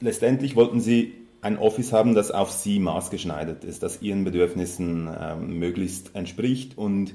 letztendlich 0.00 0.56
wollten 0.56 0.80
sie 0.80 1.14
ein 1.42 1.58
Office 1.58 1.92
haben, 1.92 2.14
das 2.14 2.30
auf 2.30 2.50
sie 2.50 2.78
maßgeschneidert 2.78 3.64
ist, 3.64 3.82
das 3.82 4.00
ihren 4.00 4.24
Bedürfnissen 4.24 5.08
ähm, 5.20 5.58
möglichst 5.58 6.14
entspricht 6.14 6.78
und 6.78 7.14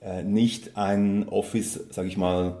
äh, 0.00 0.22
nicht 0.22 0.76
ein 0.76 1.28
Office, 1.28 1.80
sage 1.90 2.08
ich 2.08 2.16
mal, 2.16 2.56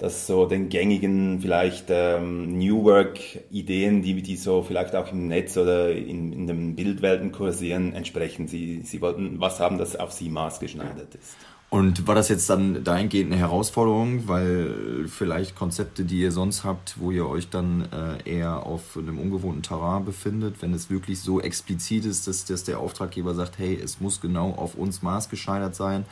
dass 0.00 0.26
so 0.26 0.46
den 0.46 0.70
gängigen 0.70 1.40
vielleicht 1.40 1.86
ähm, 1.90 2.58
New 2.58 2.84
Work-Ideen, 2.84 4.00
die, 4.00 4.22
die 4.22 4.36
so 4.36 4.62
vielleicht 4.62 4.96
auch 4.96 5.12
im 5.12 5.28
Netz 5.28 5.58
oder 5.58 5.92
in, 5.92 6.32
in 6.32 6.46
den 6.46 6.74
Bildwelten 6.74 7.32
kursieren, 7.32 7.92
entsprechen. 7.92 8.48
Sie, 8.48 8.80
sie 8.80 9.02
wollten 9.02 9.40
was 9.40 9.60
haben, 9.60 9.76
das 9.76 9.96
auf 9.96 10.12
sie 10.12 10.30
maßgeschneidert 10.30 11.14
ist. 11.14 11.36
Und 11.68 12.08
war 12.08 12.14
das 12.16 12.30
jetzt 12.30 12.48
dann 12.50 12.82
dahingehend 12.82 13.30
eine 13.30 13.40
Herausforderung, 13.40 14.26
weil 14.26 15.06
vielleicht 15.06 15.54
Konzepte, 15.54 16.04
die 16.04 16.20
ihr 16.20 16.32
sonst 16.32 16.64
habt, 16.64 16.98
wo 16.98 17.12
ihr 17.12 17.28
euch 17.28 17.48
dann 17.48 17.86
äh, 17.92 18.38
eher 18.38 18.66
auf 18.66 18.96
einem 18.96 19.18
ungewohnten 19.18 19.62
Terrain 19.62 20.04
befindet, 20.04 20.62
wenn 20.62 20.72
es 20.72 20.90
wirklich 20.90 21.20
so 21.20 21.40
explizit 21.40 22.06
ist, 22.06 22.26
dass, 22.26 22.46
dass 22.46 22.64
der 22.64 22.80
Auftraggeber 22.80 23.34
sagt, 23.34 23.58
hey, 23.58 23.78
es 23.80 24.00
muss 24.00 24.20
genau 24.20 24.50
auf 24.52 24.74
uns 24.74 25.02
maßgeschneidert 25.02 25.76
sein 25.76 26.06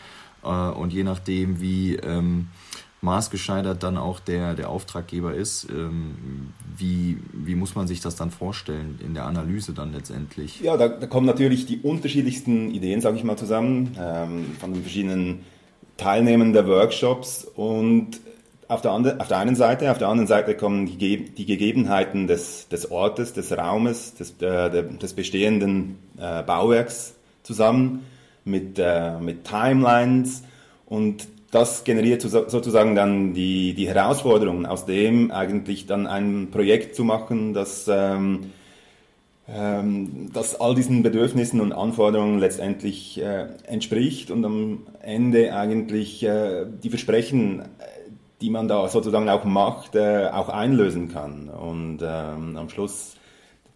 äh, 0.44 0.48
und 0.48 0.92
je 0.92 1.02
nachdem, 1.02 1.60
wie 1.60 1.96
ähm, 1.96 2.48
maßgeschneidert 3.00 3.82
dann 3.82 3.96
auch 3.96 4.20
der, 4.20 4.54
der 4.54 4.70
Auftraggeber 4.70 5.34
ist. 5.34 5.68
Ähm, 5.70 6.52
wie, 6.76 7.18
wie 7.32 7.54
muss 7.54 7.74
man 7.74 7.86
sich 7.86 8.00
das 8.00 8.16
dann 8.16 8.30
vorstellen 8.30 8.98
in 9.04 9.14
der 9.14 9.24
Analyse 9.24 9.72
dann 9.72 9.92
letztendlich? 9.92 10.60
Ja, 10.60 10.76
da, 10.76 10.88
da 10.88 11.06
kommen 11.06 11.26
natürlich 11.26 11.66
die 11.66 11.78
unterschiedlichsten 11.78 12.70
Ideen, 12.70 13.00
sage 13.00 13.16
ich 13.16 13.24
mal, 13.24 13.36
zusammen, 13.36 13.96
ähm, 13.98 14.56
von 14.58 14.72
den 14.72 14.82
verschiedenen 14.82 15.44
Teilnehmern 15.96 16.52
der 16.52 16.66
Workshops 16.66 17.44
und 17.44 18.20
auf 18.68 18.82
der, 18.82 18.90
andre, 18.92 19.18
auf 19.18 19.28
der 19.28 19.38
einen 19.38 19.56
Seite, 19.56 19.90
auf 19.90 19.98
der 19.98 20.08
anderen 20.08 20.26
Seite 20.26 20.54
kommen 20.54 20.86
die, 20.86 21.24
die 21.24 21.46
Gegebenheiten 21.46 22.26
des, 22.26 22.68
des 22.68 22.90
Ortes, 22.90 23.32
des 23.32 23.56
Raumes, 23.56 24.14
des, 24.14 24.34
äh, 24.42 24.84
des 24.98 25.14
bestehenden 25.14 25.98
äh, 26.18 26.42
Bauwerks 26.42 27.14
zusammen 27.42 28.04
mit, 28.44 28.78
äh, 28.78 29.18
mit 29.20 29.44
Timelines 29.44 30.42
und 30.84 31.26
das 31.50 31.84
generiert 31.84 32.20
sozusagen 32.22 32.94
dann 32.94 33.32
die, 33.32 33.74
die 33.74 33.88
Herausforderungen, 33.88 34.66
aus 34.66 34.84
dem 34.84 35.30
eigentlich 35.30 35.86
dann 35.86 36.06
ein 36.06 36.48
Projekt 36.50 36.94
zu 36.94 37.04
machen, 37.04 37.54
das, 37.54 37.88
ähm, 37.88 38.52
ähm, 39.48 40.30
das 40.34 40.60
all 40.60 40.74
diesen 40.74 41.02
Bedürfnissen 41.02 41.60
und 41.60 41.72
Anforderungen 41.72 42.38
letztendlich 42.38 43.18
äh, 43.20 43.46
entspricht 43.66 44.30
und 44.30 44.44
am 44.44 44.86
Ende 45.00 45.54
eigentlich 45.54 46.22
äh, 46.22 46.66
die 46.82 46.90
Versprechen, 46.90 47.62
die 48.42 48.50
man 48.50 48.68
da 48.68 48.86
sozusagen 48.88 49.30
auch 49.30 49.44
macht, 49.44 49.94
äh, 49.94 50.28
auch 50.30 50.50
einlösen 50.50 51.08
kann 51.08 51.48
und 51.48 52.00
ähm, 52.02 52.56
am 52.58 52.68
Schluss 52.68 53.14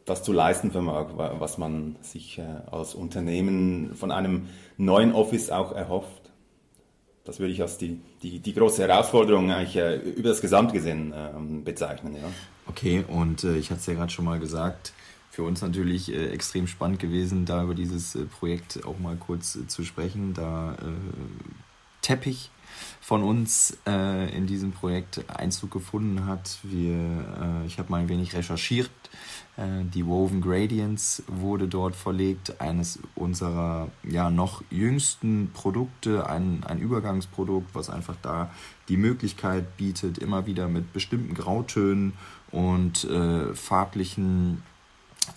das 0.04 0.22
zu 0.22 0.32
leisten 0.32 0.72
vermag, 0.72 1.06
was 1.16 1.58
man 1.58 1.96
sich 2.02 2.38
äh, 2.38 2.42
als 2.70 2.94
Unternehmen 2.94 3.94
von 3.94 4.10
einem 4.10 4.48
neuen 4.76 5.12
Office 5.14 5.50
auch 5.50 5.72
erhofft 5.72 6.21
das 7.24 7.38
würde 7.38 7.52
ich 7.52 7.62
als 7.62 7.78
die, 7.78 8.00
die, 8.22 8.40
die 8.40 8.54
große 8.54 8.82
Herausforderung 8.82 9.50
eigentlich 9.50 9.76
äh, 9.76 9.96
über 9.96 10.30
das 10.30 10.40
Gesamtgesehen 10.40 11.12
äh, 11.12 11.30
bezeichnen. 11.62 12.14
Ja. 12.14 12.28
Okay, 12.66 13.04
und 13.06 13.44
äh, 13.44 13.56
ich 13.56 13.70
hatte 13.70 13.80
es 13.80 13.86
ja 13.86 13.94
gerade 13.94 14.10
schon 14.10 14.24
mal 14.24 14.38
gesagt, 14.38 14.92
für 15.30 15.44
uns 15.44 15.62
natürlich 15.62 16.12
äh, 16.12 16.30
extrem 16.30 16.66
spannend 16.66 16.98
gewesen, 16.98 17.44
da 17.46 17.62
über 17.62 17.74
dieses 17.74 18.14
äh, 18.14 18.24
Projekt 18.24 18.84
auch 18.84 18.98
mal 18.98 19.16
kurz 19.16 19.56
äh, 19.56 19.66
zu 19.66 19.84
sprechen, 19.84 20.34
da 20.34 20.76
Teppich 22.02 22.50
von 23.00 23.22
uns 23.22 23.78
äh, 23.86 24.36
in 24.36 24.46
diesem 24.46 24.72
Projekt 24.72 25.24
Einzug 25.28 25.70
gefunden 25.70 26.26
hat. 26.26 26.58
Wir, 26.62 26.94
äh, 26.94 27.66
ich 27.66 27.78
habe 27.78 27.90
mal 27.90 28.00
ein 28.00 28.08
wenig 28.08 28.34
recherchiert. 28.34 28.90
Äh, 29.56 29.84
die 29.92 30.06
Woven 30.06 30.40
Gradients 30.40 31.22
wurde 31.26 31.68
dort 31.68 31.94
verlegt, 31.94 32.60
eines 32.60 32.98
unserer 33.14 33.88
ja 34.02 34.30
noch 34.30 34.62
jüngsten 34.70 35.50
Produkte, 35.52 36.28
ein, 36.28 36.64
ein 36.64 36.78
Übergangsprodukt, 36.78 37.74
was 37.74 37.90
einfach 37.90 38.16
da 38.22 38.50
die 38.88 38.96
Möglichkeit 38.96 39.76
bietet, 39.76 40.18
immer 40.18 40.46
wieder 40.46 40.68
mit 40.68 40.92
bestimmten 40.92 41.34
Grautönen 41.34 42.14
und 42.50 43.04
äh, 43.04 43.54
farblichen 43.54 44.62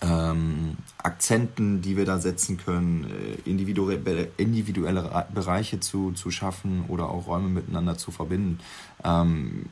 ähm, 0.00 0.76
Akzenten, 0.98 1.80
die 1.80 1.96
wir 1.96 2.04
da 2.04 2.18
setzen 2.18 2.56
können, 2.56 3.04
äh, 3.04 3.48
individuelle, 3.48 4.30
individuelle 4.36 5.26
Bereiche 5.32 5.80
zu, 5.80 6.12
zu 6.12 6.30
schaffen 6.30 6.84
oder 6.88 7.08
auch 7.08 7.28
Räume 7.28 7.48
miteinander 7.48 7.96
zu 7.96 8.10
verbinden. 8.10 8.58
Ähm, 9.04 9.66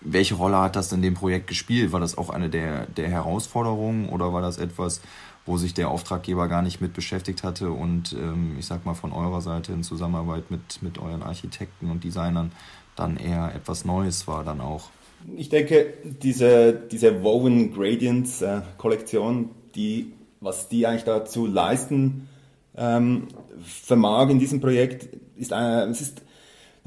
welche 0.00 0.34
Rolle 0.34 0.58
hat 0.58 0.76
das 0.76 0.92
in 0.92 1.02
dem 1.02 1.14
Projekt 1.14 1.48
gespielt? 1.48 1.92
War 1.92 2.00
das 2.00 2.16
auch 2.16 2.30
eine 2.30 2.48
der, 2.48 2.86
der 2.86 3.08
Herausforderungen 3.08 4.08
oder 4.08 4.32
war 4.32 4.42
das 4.42 4.58
etwas, 4.58 5.00
wo 5.44 5.56
sich 5.56 5.74
der 5.74 5.90
Auftraggeber 5.90 6.46
gar 6.48 6.62
nicht 6.62 6.80
mit 6.80 6.92
beschäftigt 6.92 7.42
hatte 7.42 7.70
und 7.70 8.12
ähm, 8.12 8.56
ich 8.58 8.66
sag 8.66 8.84
mal 8.84 8.94
von 8.94 9.12
eurer 9.12 9.40
Seite 9.40 9.72
in 9.72 9.82
Zusammenarbeit 9.82 10.50
mit, 10.50 10.82
mit 10.82 10.98
euren 10.98 11.22
Architekten 11.22 11.90
und 11.90 12.04
Designern 12.04 12.52
dann 12.96 13.16
eher 13.16 13.54
etwas 13.54 13.84
Neues 13.84 14.26
war 14.28 14.44
dann 14.44 14.60
auch? 14.60 14.90
Ich 15.36 15.48
denke, 15.48 15.94
diese, 16.04 16.72
diese 16.72 17.22
Woven 17.22 17.72
Gradients 17.72 18.42
äh, 18.42 18.60
Kollektion, 18.76 19.50
die, 19.74 20.12
was 20.40 20.68
die 20.68 20.86
eigentlich 20.86 21.04
dazu 21.04 21.46
leisten 21.46 22.28
ähm, 22.76 23.28
vermag 23.62 24.30
in 24.30 24.38
diesem 24.38 24.60
Projekt, 24.60 25.08
ist, 25.36 25.52
äh, 25.52 25.84
es 25.86 26.00
ist, 26.00 26.22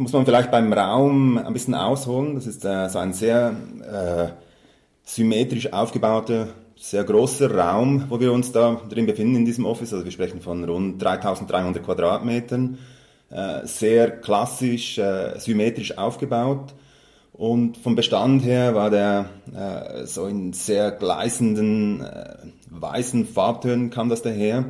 da 0.01 0.03
muss 0.03 0.13
man 0.13 0.25
vielleicht 0.25 0.49
beim 0.49 0.73
Raum 0.73 1.37
ein 1.37 1.53
bisschen 1.53 1.75
ausholen. 1.75 2.33
Das 2.33 2.47
ist 2.47 2.65
äh, 2.65 2.89
so 2.89 2.97
ein 2.97 3.13
sehr 3.13 3.53
äh, 3.83 4.29
symmetrisch 5.03 5.71
aufgebauter, 5.71 6.47
sehr 6.75 7.03
großer 7.03 7.55
Raum, 7.55 8.05
wo 8.09 8.19
wir 8.19 8.33
uns 8.33 8.51
da 8.51 8.81
drin 8.89 9.05
befinden 9.05 9.35
in 9.35 9.45
diesem 9.45 9.67
Office. 9.67 9.93
Also 9.93 10.03
wir 10.03 10.11
sprechen 10.11 10.41
von 10.41 10.63
rund 10.63 10.99
3300 10.99 11.83
Quadratmetern, 11.83 12.79
äh, 13.29 13.67
sehr 13.67 14.09
klassisch, 14.09 14.97
äh, 14.97 15.37
symmetrisch 15.37 15.95
aufgebaut 15.99 16.73
und 17.33 17.77
vom 17.77 17.95
Bestand 17.95 18.43
her 18.43 18.73
war 18.73 18.89
der 18.89 19.25
äh, 19.53 20.07
so 20.07 20.25
in 20.25 20.51
sehr 20.53 20.89
gleißenden 20.89 22.01
äh, 22.01 22.35
weißen 22.71 23.27
Farbtönen 23.27 23.91
kam 23.91 24.09
das 24.09 24.23
daher 24.23 24.65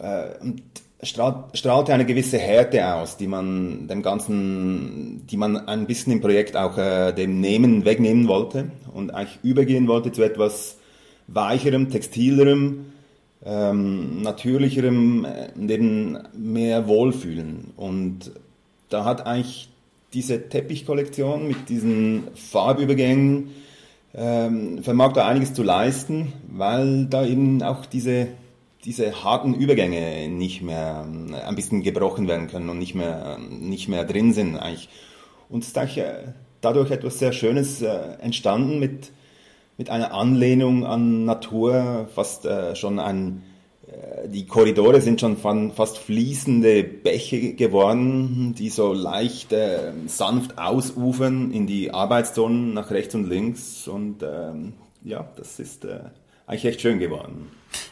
äh, 0.00 0.24
und 0.40 0.60
strahlt, 1.02 1.56
strahlte 1.56 1.92
eine 1.92 2.06
gewisse 2.06 2.38
Härte 2.38 2.94
aus, 2.94 3.16
die 3.16 3.26
man 3.26 3.88
dem 3.88 4.02
Ganzen, 4.02 5.26
die 5.26 5.36
man 5.36 5.56
ein 5.68 5.86
bisschen 5.86 6.12
im 6.12 6.20
Projekt 6.20 6.56
auch 6.56 6.78
äh, 6.78 7.12
dem 7.12 7.40
Nehmen 7.40 7.84
wegnehmen 7.84 8.28
wollte 8.28 8.70
und 8.92 9.14
eigentlich 9.14 9.38
übergehen 9.42 9.88
wollte 9.88 10.12
zu 10.12 10.22
etwas 10.22 10.76
weicherem, 11.26 11.90
textilerem, 11.90 12.86
ähm, 13.44 14.22
natürlicherem, 14.22 15.26
neben 15.54 16.18
mehr 16.36 16.86
Wohlfühlen. 16.86 17.72
Und 17.76 18.32
da 18.88 19.04
hat 19.04 19.26
eigentlich 19.26 19.68
diese 20.12 20.48
Teppichkollektion 20.48 21.46
mit 21.46 21.68
diesen 21.68 22.24
Farbübergängen 22.34 23.50
ähm, 24.12 24.82
vermag 24.82 25.12
da 25.12 25.26
einiges 25.26 25.54
zu 25.54 25.62
leisten, 25.62 26.32
weil 26.48 27.06
da 27.06 27.24
eben 27.24 27.62
auch 27.62 27.86
diese, 27.86 28.28
diese 28.84 29.24
harten 29.24 29.54
Übergänge 29.54 30.28
nicht 30.28 30.62
mehr 30.62 31.06
äh, 31.30 31.34
ein 31.34 31.54
bisschen 31.54 31.82
gebrochen 31.82 32.28
werden 32.28 32.48
können 32.48 32.68
und 32.68 32.78
nicht 32.78 32.94
mehr, 32.94 33.38
nicht 33.38 33.88
mehr 33.88 34.04
drin 34.04 34.32
sind 34.32 34.56
eigentlich. 34.56 34.88
Und 35.48 35.62
es 35.62 35.68
ist 35.68 35.78
eigentlich, 35.78 35.98
äh, 35.98 36.32
dadurch 36.60 36.90
etwas 36.90 37.18
sehr 37.18 37.32
Schönes 37.32 37.82
äh, 37.82 37.88
entstanden 38.20 38.78
mit, 38.78 39.10
mit 39.76 39.90
einer 39.90 40.14
Anlehnung 40.14 40.84
an 40.86 41.24
Natur, 41.24 42.08
fast 42.14 42.46
äh, 42.46 42.74
schon 42.76 42.98
ein, 42.98 43.42
die 44.26 44.46
Korridore 44.46 45.00
sind 45.00 45.20
schon 45.20 45.36
fast 45.36 45.98
fließende 45.98 46.84
Bäche 46.84 47.54
geworden, 47.54 48.54
die 48.56 48.68
so 48.68 48.92
leicht 48.92 49.52
sanft 50.06 50.58
ausufern 50.58 51.50
in 51.50 51.66
die 51.66 51.90
Arbeitszonen 51.90 52.72
nach 52.72 52.92
rechts 52.92 53.16
und 53.16 53.28
links 53.28 53.88
und 53.88 54.22
ähm, 54.22 54.74
ja, 55.02 55.28
das 55.34 55.58
ist 55.58 55.88
eigentlich 56.46 56.66
echt 56.66 56.82
schön 56.82 57.00
geworden. 57.00 57.48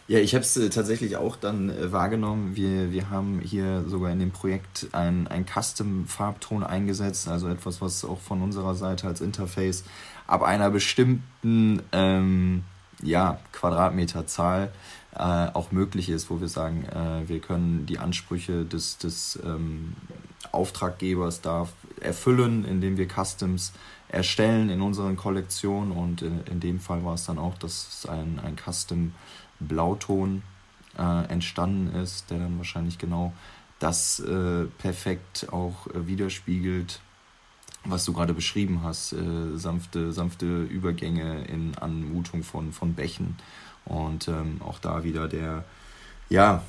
Ja, 0.09 0.19
ich 0.19 0.35
habe 0.35 0.43
es 0.43 0.57
äh, 0.57 0.71
tatsächlich 0.71 1.17
auch 1.17 1.37
dann 1.37 1.71
äh, 1.71 1.93
wahrgenommen. 1.93 2.57
Wir, 2.57 2.91
wir 2.93 3.11
haben 3.11 3.41
hier 3.41 3.85
sogar 3.87 4.11
in 4.11 4.19
dem 4.19 4.31
Projekt 4.31 4.89
ein, 4.93 5.29
ein 5.29 5.45
Custom-Farbton 5.47 6.65
eingesetzt, 6.65 7.29
also 7.29 7.49
etwas, 7.49 7.81
was 7.81 8.05
auch 8.05 8.21
von 8.21 8.43
unserer 8.43 8.75
Seite 8.75 9.07
als 9.07 9.21
Interface 9.21 9.85
ab 10.27 10.43
einer 10.43 10.71
bestimmten 10.71 11.83
ähm, 11.93 12.65
ja, 13.03 13.39
Quadratmeterzahl 13.53 14.73
äh, 15.15 15.19
auch 15.19 15.73
möglich 15.73 16.09
ist, 16.09 16.31
wo 16.31 16.41
wir 16.41 16.49
sagen, 16.49 16.85
äh, 16.85 17.29
wir 17.29 17.41
können 17.41 17.87
die 17.87 17.99
Ansprüche 17.99 18.65
des, 18.65 18.99
des 18.99 19.39
ähm, 19.45 19.95
Auftraggebers 20.53 21.41
da 21.41 21.69
erfüllen, 22.01 22.65
indem 22.65 22.97
wir 22.97 23.09
Customs 23.09 23.73
erstellen 24.09 24.71
in 24.71 24.81
unseren 24.81 25.17
Kollektionen 25.17 25.93
und 25.93 26.23
in, 26.23 26.41
in 26.51 26.61
dem 26.61 26.81
Fall 26.81 27.05
war 27.05 27.15
es 27.15 27.27
dann 27.27 27.39
auch, 27.39 27.59
dass 27.59 28.07
ein, 28.09 28.41
ein 28.43 28.57
Custom 28.57 29.13
Blauton 29.61 30.43
äh, 30.99 31.25
entstanden 31.29 31.95
ist, 31.95 32.31
der 32.31 32.39
dann 32.39 32.59
wahrscheinlich 32.59 32.99
genau 32.99 33.33
das 33.79 34.21
äh, 34.21 34.65
perfekt 34.79 35.49
auch 35.53 35.87
äh, 35.89 36.07
widerspiegelt, 36.07 37.01
was 37.85 38.05
du 38.05 38.13
gerade 38.13 38.35
beschrieben 38.35 38.83
hast, 38.83 39.13
äh, 39.13 39.57
sanfte, 39.57 40.13
sanfte 40.13 40.65
Übergänge 40.65 41.45
in 41.45 41.77
Anmutung 41.77 42.43
von, 42.43 42.73
von 42.73 42.95
Bächen. 42.95 43.37
Und 43.85 44.29
ähm, 44.29 44.61
auch 44.61 44.79
da 44.79 45.05
wieder 45.05 45.29
der, 45.29 45.65
ja, 46.29 46.63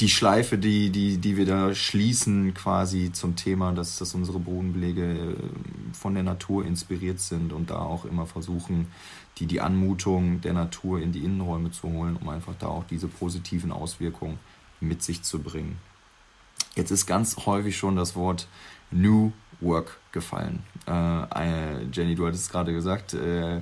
die 0.00 0.08
Schleife, 0.08 0.58
die, 0.58 0.90
die, 0.90 1.18
die 1.18 1.36
wir 1.36 1.46
da 1.46 1.74
schließen, 1.74 2.54
quasi 2.54 3.10
zum 3.12 3.34
Thema, 3.34 3.72
dass, 3.72 3.98
dass 3.98 4.14
unsere 4.14 4.38
Bodenbelege 4.38 5.02
äh, 5.02 5.34
von 5.92 6.14
der 6.14 6.22
Natur 6.22 6.64
inspiriert 6.64 7.18
sind 7.20 7.52
und 7.52 7.70
da 7.70 7.78
auch 7.78 8.04
immer 8.04 8.26
versuchen, 8.26 8.86
die, 9.38 9.46
die 9.46 9.60
Anmutung 9.60 10.40
der 10.40 10.52
Natur 10.52 11.00
in 11.00 11.12
die 11.12 11.24
Innenräume 11.24 11.70
zu 11.70 11.88
holen, 11.88 12.16
um 12.16 12.28
einfach 12.28 12.54
da 12.58 12.66
auch 12.66 12.84
diese 12.84 13.08
positiven 13.08 13.72
Auswirkungen 13.72 14.38
mit 14.80 15.02
sich 15.02 15.22
zu 15.22 15.40
bringen. 15.40 15.78
Jetzt 16.74 16.90
ist 16.90 17.06
ganz 17.06 17.36
häufig 17.46 17.76
schon 17.76 17.96
das 17.96 18.14
Wort 18.14 18.48
New 18.90 19.32
Work 19.60 19.98
gefallen. 20.12 20.62
Äh, 20.86 21.84
Jenny, 21.92 22.14
du 22.14 22.26
hattest 22.26 22.44
es 22.44 22.50
gerade 22.50 22.72
gesagt, 22.72 23.14
äh, 23.14 23.60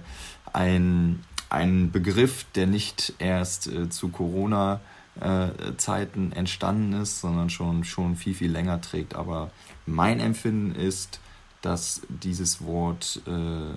ein, 0.53 1.23
ein 1.49 1.91
Begriff, 1.91 2.45
der 2.55 2.67
nicht 2.67 3.15
erst 3.19 3.67
äh, 3.67 3.89
zu 3.89 4.09
Corona 4.09 4.81
äh, 5.21 5.49
Zeiten 5.79 6.33
entstanden 6.33 6.93
ist, 6.95 7.21
sondern 7.21 7.49
schon, 7.49 7.85
schon 7.85 8.17
viel, 8.17 8.35
viel 8.35 8.51
länger 8.51 8.81
trägt. 8.81 9.15
Aber 9.15 9.51
mein 9.87 10.21
Empfinden 10.21 10.75
ist, 10.75 11.21
dass 11.63 12.03
dieses 12.09 12.65
Wort 12.65 13.23
äh, 13.27 13.75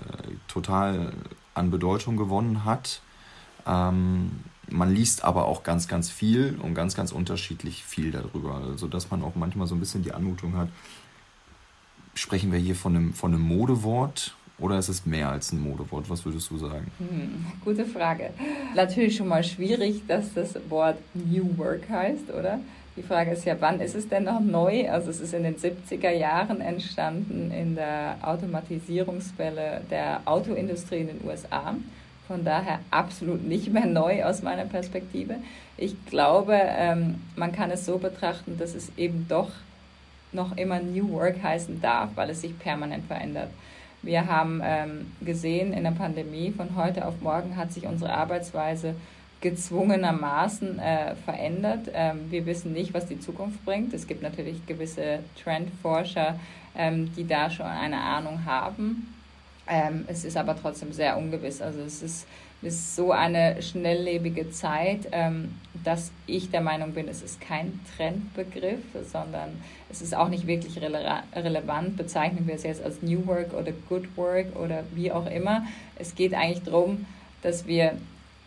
total 0.48 1.12
an 1.54 1.70
Bedeutung 1.70 2.16
gewonnen 2.16 2.64
hat. 2.64 3.00
Ähm, 3.66 4.40
man 4.68 4.94
liest 4.94 5.24
aber 5.24 5.46
auch 5.46 5.62
ganz, 5.62 5.88
ganz 5.88 6.10
viel 6.10 6.58
und 6.62 6.74
ganz, 6.74 6.94
ganz 6.94 7.12
unterschiedlich 7.12 7.84
viel 7.84 8.12
darüber, 8.12 8.76
sodass 8.76 9.04
also, 9.04 9.16
man 9.16 9.28
auch 9.28 9.34
manchmal 9.34 9.66
so 9.66 9.74
ein 9.74 9.80
bisschen 9.80 10.02
die 10.02 10.12
Anmutung 10.12 10.56
hat, 10.56 10.68
sprechen 12.14 12.52
wir 12.52 12.58
hier 12.58 12.76
von 12.76 12.96
einem, 12.96 13.14
von 13.14 13.34
einem 13.34 13.42
Modewort 13.42 14.34
oder 14.58 14.78
ist 14.78 14.88
es 14.88 15.06
mehr 15.06 15.30
als 15.30 15.52
ein 15.52 15.60
Modewort? 15.60 16.10
Was 16.10 16.24
würdest 16.24 16.50
du 16.50 16.58
sagen? 16.58 16.90
Hm, 16.98 17.46
gute 17.64 17.86
Frage. 17.86 18.30
Natürlich 18.74 19.16
schon 19.16 19.28
mal 19.28 19.42
schwierig, 19.42 20.02
dass 20.06 20.34
das 20.34 20.54
Wort 20.68 20.98
New 21.14 21.56
Work 21.56 21.88
heißt, 21.88 22.30
oder? 22.30 22.60
Die 23.00 23.06
Frage 23.06 23.30
ist 23.30 23.46
ja, 23.46 23.56
wann 23.60 23.80
ist 23.80 23.94
es 23.94 24.10
denn 24.10 24.24
noch 24.24 24.40
neu? 24.40 24.90
Also 24.90 25.08
es 25.08 25.20
ist 25.20 25.32
in 25.32 25.42
den 25.42 25.56
70er 25.56 26.10
Jahren 26.10 26.60
entstanden 26.60 27.50
in 27.50 27.74
der 27.74 28.16
Automatisierungswelle 28.20 29.80
der 29.90 30.20
Autoindustrie 30.26 30.98
in 30.98 31.06
den 31.06 31.26
USA. 31.26 31.76
Von 32.28 32.44
daher 32.44 32.80
absolut 32.90 33.42
nicht 33.42 33.72
mehr 33.72 33.86
neu 33.86 34.22
aus 34.24 34.42
meiner 34.42 34.66
Perspektive. 34.66 35.36
Ich 35.78 35.94
glaube, 36.04 36.52
ähm, 36.52 37.22
man 37.36 37.52
kann 37.52 37.70
es 37.70 37.86
so 37.86 37.96
betrachten, 37.96 38.58
dass 38.58 38.74
es 38.74 38.92
eben 38.98 39.24
doch 39.30 39.48
noch 40.32 40.58
immer 40.58 40.78
New 40.78 41.10
Work 41.12 41.42
heißen 41.42 41.80
darf, 41.80 42.10
weil 42.16 42.28
es 42.28 42.42
sich 42.42 42.58
permanent 42.58 43.06
verändert. 43.06 43.48
Wir 44.02 44.26
haben 44.26 44.60
ähm, 44.62 45.12
gesehen 45.22 45.72
in 45.72 45.84
der 45.84 45.92
Pandemie, 45.92 46.52
von 46.54 46.76
heute 46.76 47.06
auf 47.06 47.22
morgen 47.22 47.56
hat 47.56 47.72
sich 47.72 47.86
unsere 47.86 48.12
Arbeitsweise 48.12 48.94
gezwungenermaßen 49.40 50.78
äh, 50.78 51.14
verändert. 51.16 51.90
Ähm, 51.92 52.30
wir 52.30 52.46
wissen 52.46 52.72
nicht, 52.72 52.92
was 52.92 53.06
die 53.06 53.20
Zukunft 53.20 53.64
bringt. 53.64 53.94
Es 53.94 54.06
gibt 54.06 54.22
natürlich 54.22 54.66
gewisse 54.66 55.20
Trendforscher, 55.42 56.38
ähm, 56.76 57.10
die 57.16 57.26
da 57.26 57.50
schon 57.50 57.66
eine 57.66 57.98
Ahnung 57.98 58.44
haben. 58.44 59.14
Ähm, 59.66 60.04
es 60.08 60.24
ist 60.24 60.36
aber 60.36 60.56
trotzdem 60.60 60.92
sehr 60.92 61.16
ungewiss. 61.16 61.62
Also 61.62 61.80
es 61.80 62.02
ist, 62.02 62.26
ist 62.60 62.94
so 62.96 63.12
eine 63.12 63.62
schnelllebige 63.62 64.50
Zeit, 64.50 65.08
ähm, 65.12 65.54
dass 65.84 66.10
ich 66.26 66.50
der 66.50 66.60
Meinung 66.60 66.92
bin, 66.92 67.08
es 67.08 67.22
ist 67.22 67.40
kein 67.40 67.80
Trendbegriff, 67.96 68.80
sondern 69.10 69.62
es 69.88 70.02
ist 70.02 70.14
auch 70.14 70.28
nicht 70.28 70.46
wirklich 70.46 70.80
rele 70.82 71.22
relevant. 71.34 71.96
Bezeichnen 71.96 72.46
wir 72.46 72.56
es 72.56 72.64
jetzt 72.64 72.82
als 72.82 73.00
New 73.00 73.26
Work 73.26 73.54
oder 73.54 73.72
Good 73.88 74.16
Work 74.16 74.56
oder 74.56 74.84
wie 74.94 75.10
auch 75.12 75.26
immer. 75.26 75.64
Es 75.96 76.14
geht 76.14 76.34
eigentlich 76.34 76.64
darum, 76.64 77.06
dass 77.42 77.66
wir 77.66 77.94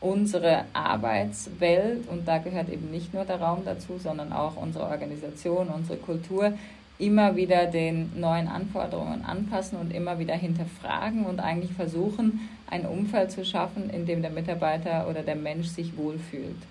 unsere 0.04 0.66
Arbeitswelt, 0.74 2.10
und 2.10 2.28
da 2.28 2.38
gehört 2.38 2.70
eben 2.70 2.92
nicht 2.92 3.14
nur 3.14 3.24
der 3.24 3.40
Raum 3.40 3.62
dazu, 3.64 3.98
sondern 3.98 4.34
auch 4.34 4.58
unsere 4.58 4.86
Organisation, 4.86 5.70
unsere 5.70 5.98
Kultur, 5.98 6.54
immer 7.00 7.38
wieder 7.38 7.68
den 7.68 8.12
neuen 8.20 8.50
Anforderungen 8.50 9.24
anpassen 9.24 9.80
und 9.80 9.94
immer 9.94 10.20
wieder 10.20 10.36
hinterfragen 10.36 11.26
und 11.26 11.40
eigentlich 11.40 11.72
versuchen, 11.72 12.50
ein 12.70 12.86
Umfeld 12.86 13.32
zu 13.32 13.46
schaffen, 13.46 13.90
in 13.90 14.06
dem 14.06 14.22
der 14.22 14.32
Mitarbeiter 14.32 15.08
oder 15.10 15.24
der 15.24 15.36
Mensch 15.36 15.68
sich 15.68 15.96
wohlfühlt. 15.98 16.62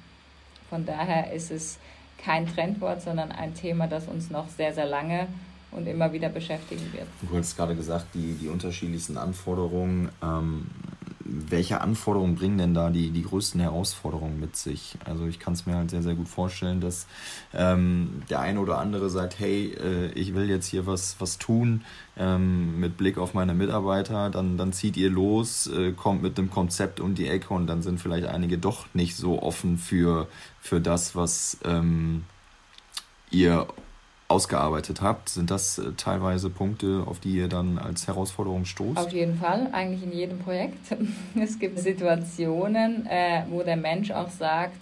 Von 0.69 0.85
daher 0.85 1.33
ist 1.33 1.51
es 1.51 1.79
kein 2.23 2.47
Trendwort, 2.47 3.01
sondern 3.01 3.33
ein 3.33 3.55
Thema, 3.55 3.87
das 3.87 4.09
uns 4.09 4.31
noch 4.31 4.49
sehr, 4.49 4.75
sehr 4.75 4.87
lange 4.87 5.27
und 5.71 5.87
immer 5.87 6.13
wieder 6.13 6.29
beschäftigen 6.29 6.93
wird. 6.93 7.07
Du 7.23 7.37
hast 7.37 7.57
gerade 7.57 7.75
gesagt, 7.75 8.07
die, 8.15 8.35
die 8.35 8.49
unterschiedlichsten 8.49 9.17
Anforderungen. 9.17 10.11
Ähm, 10.23 10.67
welche 11.25 11.81
Anforderungen 11.81 12.37
bringen 12.37 12.59
denn 12.59 12.75
da 12.75 12.91
die, 12.91 13.11
die 13.11 13.23
größten 13.23 13.61
Herausforderungen 13.61 14.41
mit 14.41 14.57
sich? 14.57 14.97
Also 15.05 15.27
ich 15.27 15.39
kann 15.39 15.55
es 15.55 15.67
mir 15.67 15.77
halt 15.77 15.91
sehr, 15.91 16.03
sehr 16.03 16.15
gut 16.15 16.29
vorstellen, 16.29 16.81
dass 16.81 17.07
ähm, 17.55 18.23
der 18.31 18.41
eine 18.41 18.61
oder 18.61 18.79
andere 18.79 19.11
sagt, 19.11 19.39
hey, 19.39 19.75
äh, 19.75 20.13
ich 20.13 20.35
will 20.35 20.49
jetzt 20.49 20.67
hier 20.67 20.87
was, 20.87 21.17
was 21.19 21.39
tun 21.39 21.83
ähm, 22.17 22.79
mit 22.81 22.97
Blick 22.97 23.19
auf 23.19 23.35
meine 23.35 23.55
Mitarbeiter, 23.55 24.31
dann, 24.31 24.57
dann 24.57 24.73
zieht 24.73 24.97
ihr 24.97 25.11
los, 25.11 25.67
äh, 25.67 25.93
kommt 25.93 26.23
mit 26.23 26.39
einem 26.39 26.51
Konzept 26.51 27.01
um 27.01 27.15
die 27.15 27.29
Ecke 27.29 27.55
und 27.55 27.67
dann 27.67 27.83
sind 27.83 28.01
vielleicht 28.01 28.27
einige 28.27 28.59
doch 28.59 28.87
nicht 28.95 29.17
so 29.17 29.43
offen 29.43 29.79
für, 29.79 30.29
für 30.61 30.81
das, 30.81 31.15
was 31.17 31.59
ähm, 31.65 32.25
ihr 33.31 33.67
ausgearbeitet 34.33 35.01
habt. 35.01 35.29
Sind 35.29 35.51
das 35.51 35.79
äh, 35.79 35.93
teilweise 35.97 36.51
Punkte, 36.51 37.05
auf 37.07 37.21
die 37.21 37.37
ihr 37.37 37.49
dann 37.49 37.79
als 37.79 38.07
Herausforderung 38.07 38.65
stoßt? 38.65 38.99
Auf 38.99 39.13
jeden 39.13 39.39
Fall, 39.39 39.69
eigentlich 39.73 40.03
in 40.03 40.13
jedem 40.13 40.39
Projekt. 40.39 40.97
Es 41.41 41.59
gibt 41.59 41.79
Situationen, 41.79 43.07
äh, 43.07 43.45
wo 43.51 43.63
der 43.63 43.77
Mensch 43.77 44.11
auch 44.11 44.31
sagt, 44.31 44.75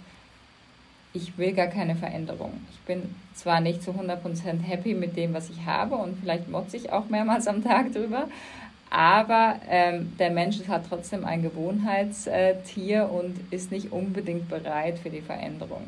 ich 1.13 1.37
will 1.37 1.53
gar 1.53 1.67
keine 1.67 1.95
Veränderung. 1.95 2.53
Ich 2.71 2.79
bin 2.81 3.03
zwar 3.35 3.59
nicht 3.59 3.83
zu 3.83 3.91
100% 3.91 4.61
happy 4.61 4.93
mit 4.93 5.17
dem, 5.17 5.33
was 5.33 5.49
ich 5.49 5.65
habe 5.65 5.95
und 5.95 6.17
vielleicht 6.21 6.49
motze 6.49 6.77
ich 6.77 6.91
auch 6.91 7.09
mehrmals 7.09 7.47
am 7.47 7.63
Tag 7.63 7.91
drüber, 7.93 8.27
aber 8.89 9.55
ähm, 9.69 10.13
der 10.19 10.31
Mensch 10.31 10.59
hat 10.67 10.83
trotzdem 10.87 11.25
ein 11.25 11.41
Gewohnheitstier 11.41 13.09
und 13.09 13.39
ist 13.51 13.71
nicht 13.71 13.91
unbedingt 13.91 14.49
bereit 14.49 14.99
für 14.99 15.09
die 15.09 15.21
Veränderung. 15.21 15.81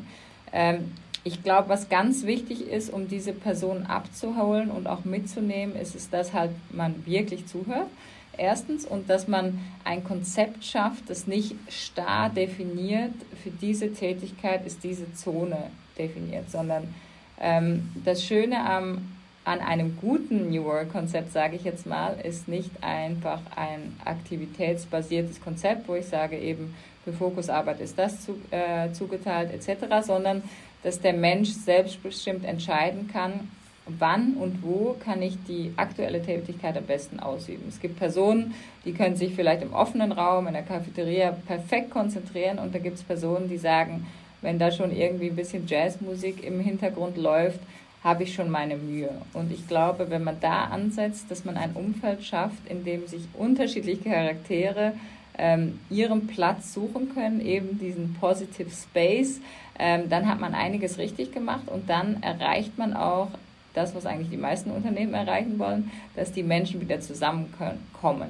Ähm, 0.52 0.92
ich 1.24 1.42
glaube, 1.42 1.70
was 1.70 1.88
ganz 1.88 2.24
wichtig 2.24 2.68
ist, 2.68 2.92
um 2.92 3.08
diese 3.08 3.32
Person 3.32 3.86
abzuholen 3.86 4.70
und 4.70 4.86
auch 4.86 5.04
mitzunehmen, 5.06 5.74
ist 5.74 5.94
es, 5.94 6.10
dass 6.10 6.34
halt 6.34 6.50
man 6.70 7.06
wirklich 7.06 7.46
zuhört. 7.46 7.88
Erstens 8.36 8.84
und 8.84 9.08
dass 9.08 9.26
man 9.26 9.58
ein 9.84 10.04
Konzept 10.04 10.64
schafft, 10.64 11.08
das 11.08 11.26
nicht 11.26 11.54
starr 11.68 12.28
definiert, 12.28 13.14
für 13.42 13.50
diese 13.50 13.92
Tätigkeit 13.92 14.66
ist 14.66 14.84
diese 14.84 15.12
Zone 15.14 15.70
definiert, 15.96 16.50
sondern 16.50 16.92
ähm, 17.40 17.90
das 18.04 18.22
Schöne 18.24 18.64
am, 18.68 19.12
an 19.44 19.60
einem 19.60 19.96
guten 20.00 20.50
New 20.50 20.64
Work-Konzept, 20.64 21.32
sage 21.32 21.56
ich 21.56 21.64
jetzt 21.64 21.86
mal, 21.86 22.18
ist 22.22 22.48
nicht 22.48 22.70
einfach 22.82 23.40
ein 23.56 23.96
aktivitätsbasiertes 24.04 25.40
Konzept, 25.40 25.88
wo 25.88 25.94
ich 25.94 26.06
sage 26.06 26.36
eben, 26.36 26.74
für 27.04 27.12
Fokusarbeit 27.12 27.80
ist 27.80 27.98
das 27.98 28.24
zu, 28.24 28.36
äh, 28.50 28.90
zugeteilt 28.92 29.52
etc., 29.52 30.06
sondern 30.06 30.42
dass 30.84 31.00
der 31.00 31.14
Mensch 31.14 31.50
selbstbestimmt 31.50 32.44
entscheiden 32.44 33.08
kann, 33.12 33.50
wann 33.86 34.34
und 34.34 34.62
wo 34.62 34.96
kann 35.04 35.20
ich 35.20 35.36
die 35.48 35.72
aktuelle 35.76 36.22
Tätigkeit 36.22 36.76
am 36.76 36.84
besten 36.84 37.18
ausüben. 37.18 37.64
Es 37.68 37.80
gibt 37.80 37.98
Personen, 37.98 38.54
die 38.84 38.92
können 38.92 39.16
sich 39.16 39.34
vielleicht 39.34 39.62
im 39.62 39.74
offenen 39.74 40.12
Raum, 40.12 40.46
in 40.46 40.54
der 40.54 40.62
Cafeteria 40.62 41.32
perfekt 41.32 41.90
konzentrieren 41.90 42.58
und 42.58 42.74
da 42.74 42.78
gibt 42.78 42.98
es 42.98 43.02
Personen, 43.02 43.48
die 43.48 43.58
sagen, 43.58 44.06
wenn 44.40 44.58
da 44.58 44.70
schon 44.70 44.94
irgendwie 44.94 45.30
ein 45.30 45.36
bisschen 45.36 45.66
Jazzmusik 45.66 46.44
im 46.44 46.60
Hintergrund 46.60 47.16
läuft, 47.16 47.60
habe 48.02 48.24
ich 48.24 48.34
schon 48.34 48.50
meine 48.50 48.76
Mühe. 48.76 49.10
Und 49.32 49.50
ich 49.50 49.66
glaube, 49.66 50.10
wenn 50.10 50.22
man 50.22 50.38
da 50.38 50.64
ansetzt, 50.64 51.30
dass 51.30 51.46
man 51.46 51.56
ein 51.56 51.72
Umfeld 51.72 52.22
schafft, 52.22 52.68
in 52.68 52.84
dem 52.84 53.06
sich 53.06 53.22
unterschiedliche 53.32 54.10
Charaktere 54.10 54.92
ähm, 55.38 55.80
ihren 55.90 56.26
Platz 56.26 56.72
suchen 56.72 57.14
können, 57.14 57.40
eben 57.40 57.78
diesen 57.78 58.14
Positive 58.14 58.70
Space, 58.70 59.40
ähm, 59.78 60.08
dann 60.08 60.28
hat 60.28 60.40
man 60.40 60.54
einiges 60.54 60.98
richtig 60.98 61.32
gemacht 61.32 61.66
und 61.66 61.90
dann 61.90 62.22
erreicht 62.22 62.78
man 62.78 62.94
auch 62.94 63.28
das, 63.74 63.94
was 63.94 64.06
eigentlich 64.06 64.30
die 64.30 64.36
meisten 64.36 64.70
Unternehmen 64.70 65.14
erreichen 65.14 65.58
wollen, 65.58 65.90
dass 66.14 66.32
die 66.32 66.44
Menschen 66.44 66.80
wieder 66.80 67.00
zusammenkommen. 67.00 68.28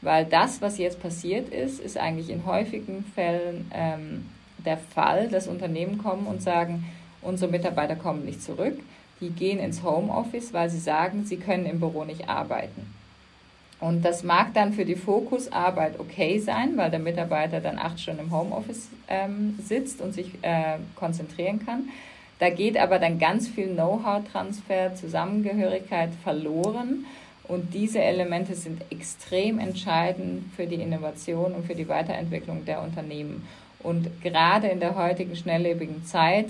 Weil 0.00 0.24
das, 0.24 0.62
was 0.62 0.78
jetzt 0.78 1.02
passiert 1.02 1.48
ist, 1.48 1.80
ist 1.80 1.96
eigentlich 1.96 2.30
in 2.30 2.46
häufigen 2.46 3.04
Fällen 3.14 3.70
ähm, 3.72 4.26
der 4.64 4.76
Fall, 4.76 5.28
dass 5.28 5.48
Unternehmen 5.48 5.98
kommen 5.98 6.26
und 6.26 6.42
sagen, 6.42 6.84
unsere 7.22 7.50
Mitarbeiter 7.50 7.96
kommen 7.96 8.24
nicht 8.24 8.42
zurück, 8.42 8.78
die 9.20 9.30
gehen 9.30 9.58
ins 9.58 9.82
Homeoffice, 9.82 10.52
weil 10.52 10.70
sie 10.70 10.78
sagen, 10.78 11.24
sie 11.24 11.38
können 11.38 11.66
im 11.66 11.80
Büro 11.80 12.04
nicht 12.04 12.28
arbeiten. 12.28 12.94
Und 13.80 14.04
das 14.04 14.22
mag 14.22 14.54
dann 14.54 14.72
für 14.72 14.84
die 14.84 14.94
Fokusarbeit 14.94 15.98
okay 15.98 16.38
sein, 16.38 16.76
weil 16.76 16.90
der 16.90 17.00
Mitarbeiter 17.00 17.60
dann 17.60 17.78
acht 17.78 18.00
Stunden 18.00 18.20
im 18.20 18.32
Homeoffice 18.32 18.88
ähm, 19.08 19.58
sitzt 19.62 20.00
und 20.00 20.12
sich 20.12 20.30
äh, 20.42 20.78
konzentrieren 20.94 21.64
kann. 21.64 21.88
Da 22.38 22.50
geht 22.50 22.76
aber 22.76 22.98
dann 22.98 23.18
ganz 23.18 23.48
viel 23.48 23.68
Know-how-Transfer, 23.68 24.94
Zusammengehörigkeit 24.94 26.10
verloren. 26.22 27.06
Und 27.46 27.74
diese 27.74 28.00
Elemente 28.00 28.54
sind 28.54 28.82
extrem 28.90 29.58
entscheidend 29.58 30.44
für 30.56 30.66
die 30.66 30.76
Innovation 30.76 31.52
und 31.52 31.66
für 31.66 31.74
die 31.74 31.88
Weiterentwicklung 31.88 32.64
der 32.64 32.82
Unternehmen. 32.82 33.46
Und 33.80 34.22
gerade 34.22 34.68
in 34.68 34.80
der 34.80 34.96
heutigen 34.96 35.36
schnelllebigen 35.36 36.04
Zeit 36.06 36.46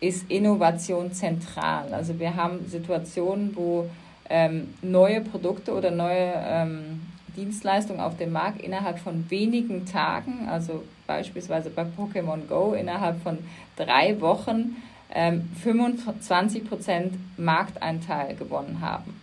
ist 0.00 0.28
Innovation 0.28 1.12
zentral. 1.12 1.94
Also 1.94 2.18
wir 2.18 2.34
haben 2.34 2.66
Situationen, 2.66 3.54
wo 3.54 3.88
ähm, 4.28 4.74
neue 4.82 5.20
Produkte 5.20 5.72
oder 5.72 5.90
neue 5.90 6.32
ähm, 6.36 7.02
Dienstleistungen 7.36 8.00
auf 8.00 8.16
dem 8.16 8.32
Markt 8.32 8.60
innerhalb 8.62 8.98
von 8.98 9.30
wenigen 9.30 9.86
Tagen, 9.86 10.48
also 10.48 10.82
beispielsweise 11.06 11.70
bei 11.70 11.82
Pokémon 11.82 12.46
Go 12.48 12.74
innerhalb 12.74 13.22
von 13.22 13.38
drei 13.76 14.20
Wochen 14.20 14.76
ähm, 15.14 15.48
25 15.62 16.68
Prozent 16.68 17.14
Markteinteil 17.38 18.34
gewonnen 18.36 18.78
haben. 18.80 19.20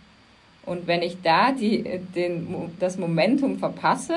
Und 0.66 0.86
wenn 0.86 1.02
ich 1.02 1.22
da 1.22 1.52
die, 1.52 1.82
den, 2.14 2.72
das 2.78 2.98
Momentum 2.98 3.58
verpasse, 3.58 4.14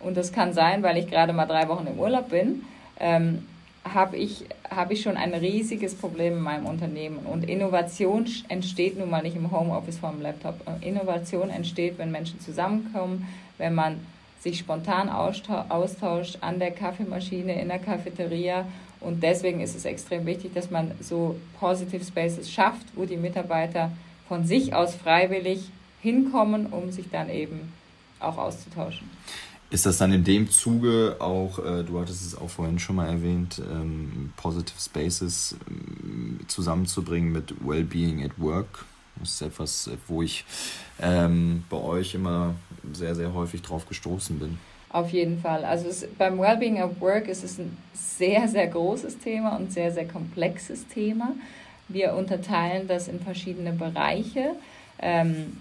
und 0.00 0.16
das 0.16 0.32
kann 0.32 0.54
sein, 0.54 0.82
weil 0.82 0.96
ich 0.96 1.08
gerade 1.10 1.32
mal 1.32 1.46
drei 1.46 1.68
Wochen 1.68 1.86
im 1.86 1.98
Urlaub 1.98 2.30
bin, 2.30 2.62
ähm, 2.98 3.46
habe 3.84 4.16
ich, 4.16 4.44
hab 4.68 4.90
ich 4.90 5.02
schon 5.02 5.16
ein 5.16 5.34
riesiges 5.34 5.94
Problem 5.94 6.34
in 6.34 6.42
meinem 6.42 6.66
Unternehmen. 6.66 7.18
Und 7.18 7.48
Innovation 7.48 8.26
entsteht 8.48 8.98
nun 8.98 9.10
mal 9.10 9.22
nicht 9.22 9.36
im 9.36 9.50
Homeoffice 9.50 9.98
vor 9.98 10.10
dem 10.10 10.20
Laptop. 10.20 10.60
Innovation 10.80 11.50
entsteht, 11.50 11.98
wenn 11.98 12.10
Menschen 12.10 12.40
zusammenkommen, 12.40 13.26
wenn 13.58 13.74
man 13.74 14.00
sich 14.40 14.58
spontan 14.58 15.08
austauscht 15.08 16.38
an 16.40 16.58
der 16.58 16.70
Kaffeemaschine, 16.70 17.60
in 17.60 17.68
der 17.68 17.78
Cafeteria. 17.78 18.66
Und 19.00 19.22
deswegen 19.22 19.60
ist 19.60 19.76
es 19.76 19.84
extrem 19.84 20.26
wichtig, 20.26 20.52
dass 20.54 20.70
man 20.70 20.92
so 21.00 21.36
Positive 21.58 22.04
Spaces 22.04 22.50
schafft, 22.50 22.86
wo 22.94 23.04
die 23.04 23.16
Mitarbeiter 23.16 23.90
von 24.28 24.44
sich 24.44 24.74
aus 24.74 24.94
freiwillig 24.94 25.70
hinkommen, 26.02 26.66
um 26.66 26.90
sich 26.90 27.10
dann 27.10 27.28
eben 27.30 27.72
auch 28.18 28.38
auszutauschen. 28.38 29.10
Ist 29.70 29.86
das 29.86 29.98
dann 29.98 30.12
in 30.12 30.24
dem 30.24 30.50
Zuge 30.50 31.16
auch, 31.20 31.60
äh, 31.60 31.84
du 31.84 32.00
hattest 32.00 32.26
es 32.26 32.36
auch 32.36 32.50
vorhin 32.50 32.80
schon 32.80 32.96
mal 32.96 33.08
erwähnt, 33.08 33.62
ähm, 33.70 34.32
Positive 34.36 34.80
Spaces 34.80 35.56
ähm, 35.68 36.40
zusammenzubringen 36.48 37.30
mit 37.30 37.54
Wellbeing 37.64 38.24
at 38.24 38.32
Work? 38.36 38.84
Das 39.20 39.30
ist 39.30 39.42
etwas, 39.42 39.90
wo 40.08 40.22
ich 40.22 40.44
ähm, 41.00 41.64
bei 41.70 41.76
euch 41.76 42.14
immer 42.14 42.54
sehr, 42.92 43.14
sehr 43.14 43.32
häufig 43.32 43.62
drauf 43.62 43.86
gestoßen 43.86 44.38
bin. 44.40 44.58
Auf 44.88 45.10
jeden 45.10 45.38
Fall. 45.38 45.64
Also 45.64 45.88
es, 45.88 46.06
beim 46.18 46.38
Wellbeing 46.38 46.80
at 46.80 47.00
Work 47.00 47.28
ist 47.28 47.44
es 47.44 47.58
ein 47.58 47.76
sehr, 47.94 48.48
sehr 48.48 48.66
großes 48.66 49.18
Thema 49.18 49.56
und 49.56 49.72
sehr, 49.72 49.92
sehr 49.92 50.08
komplexes 50.08 50.88
Thema. 50.88 51.32
Wir 51.86 52.14
unterteilen 52.14 52.88
das 52.88 53.06
in 53.06 53.20
verschiedene 53.20 53.72
Bereiche. 53.72 54.56
Ähm, 54.98 55.58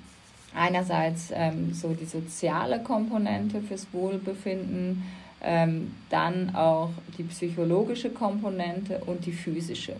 einerseits 0.55 1.31
ähm, 1.33 1.73
so 1.73 1.89
die 1.93 2.05
soziale 2.05 2.81
Komponente 2.81 3.61
fürs 3.61 3.87
Wohlbefinden, 3.91 5.03
ähm, 5.41 5.93
dann 6.09 6.55
auch 6.55 6.89
die 7.17 7.23
psychologische 7.23 8.09
Komponente 8.09 9.01
und 9.05 9.25
die 9.25 9.31
physische. 9.31 9.95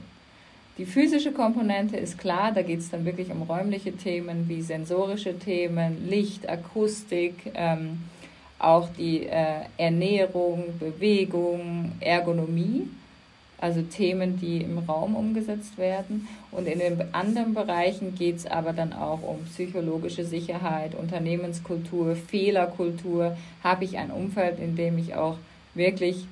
Die 0.77 0.85
physische 0.85 1.31
Komponente 1.31 1.97
ist 1.97 2.17
klar, 2.17 2.51
da 2.53 2.61
geht 2.61 2.79
es 2.79 2.89
dann 2.89 3.05
wirklich 3.05 3.31
um 3.31 3.41
räumliche 3.43 3.91
Themen 3.91 4.47
wie 4.47 4.61
sensorische 4.61 5.37
Themen, 5.37 6.07
Licht, 6.09 6.47
Akustik, 6.47 7.35
ähm, 7.53 8.03
auch 8.59 8.89
die 8.97 9.25
äh, 9.25 9.65
Ernährung, 9.77 10.77
Bewegung, 10.79 11.93
Ergonomie 11.99 12.87
also 13.61 13.81
Themen, 13.81 14.37
die 14.39 14.61
im 14.61 14.77
Raum 14.79 15.15
umgesetzt 15.15 15.77
werden. 15.77 16.27
Und 16.51 16.67
in 16.67 16.79
den 16.79 17.13
anderen 17.13 17.53
Bereichen 17.53 18.15
geht 18.15 18.37
es 18.37 18.45
aber 18.45 18.73
dann 18.73 18.93
auch 18.93 19.21
um 19.21 19.43
psychologische 19.45 20.25
Sicherheit, 20.25 20.95
Unternehmenskultur, 20.95 22.15
Fehlerkultur. 22.15 23.37
Habe 23.63 23.85
ich 23.85 23.97
ein 23.97 24.11
Umfeld, 24.11 24.59
in 24.59 24.75
dem 24.75 24.97
ich 24.97 25.15
auch 25.15 25.37
wirklich 25.73 26.25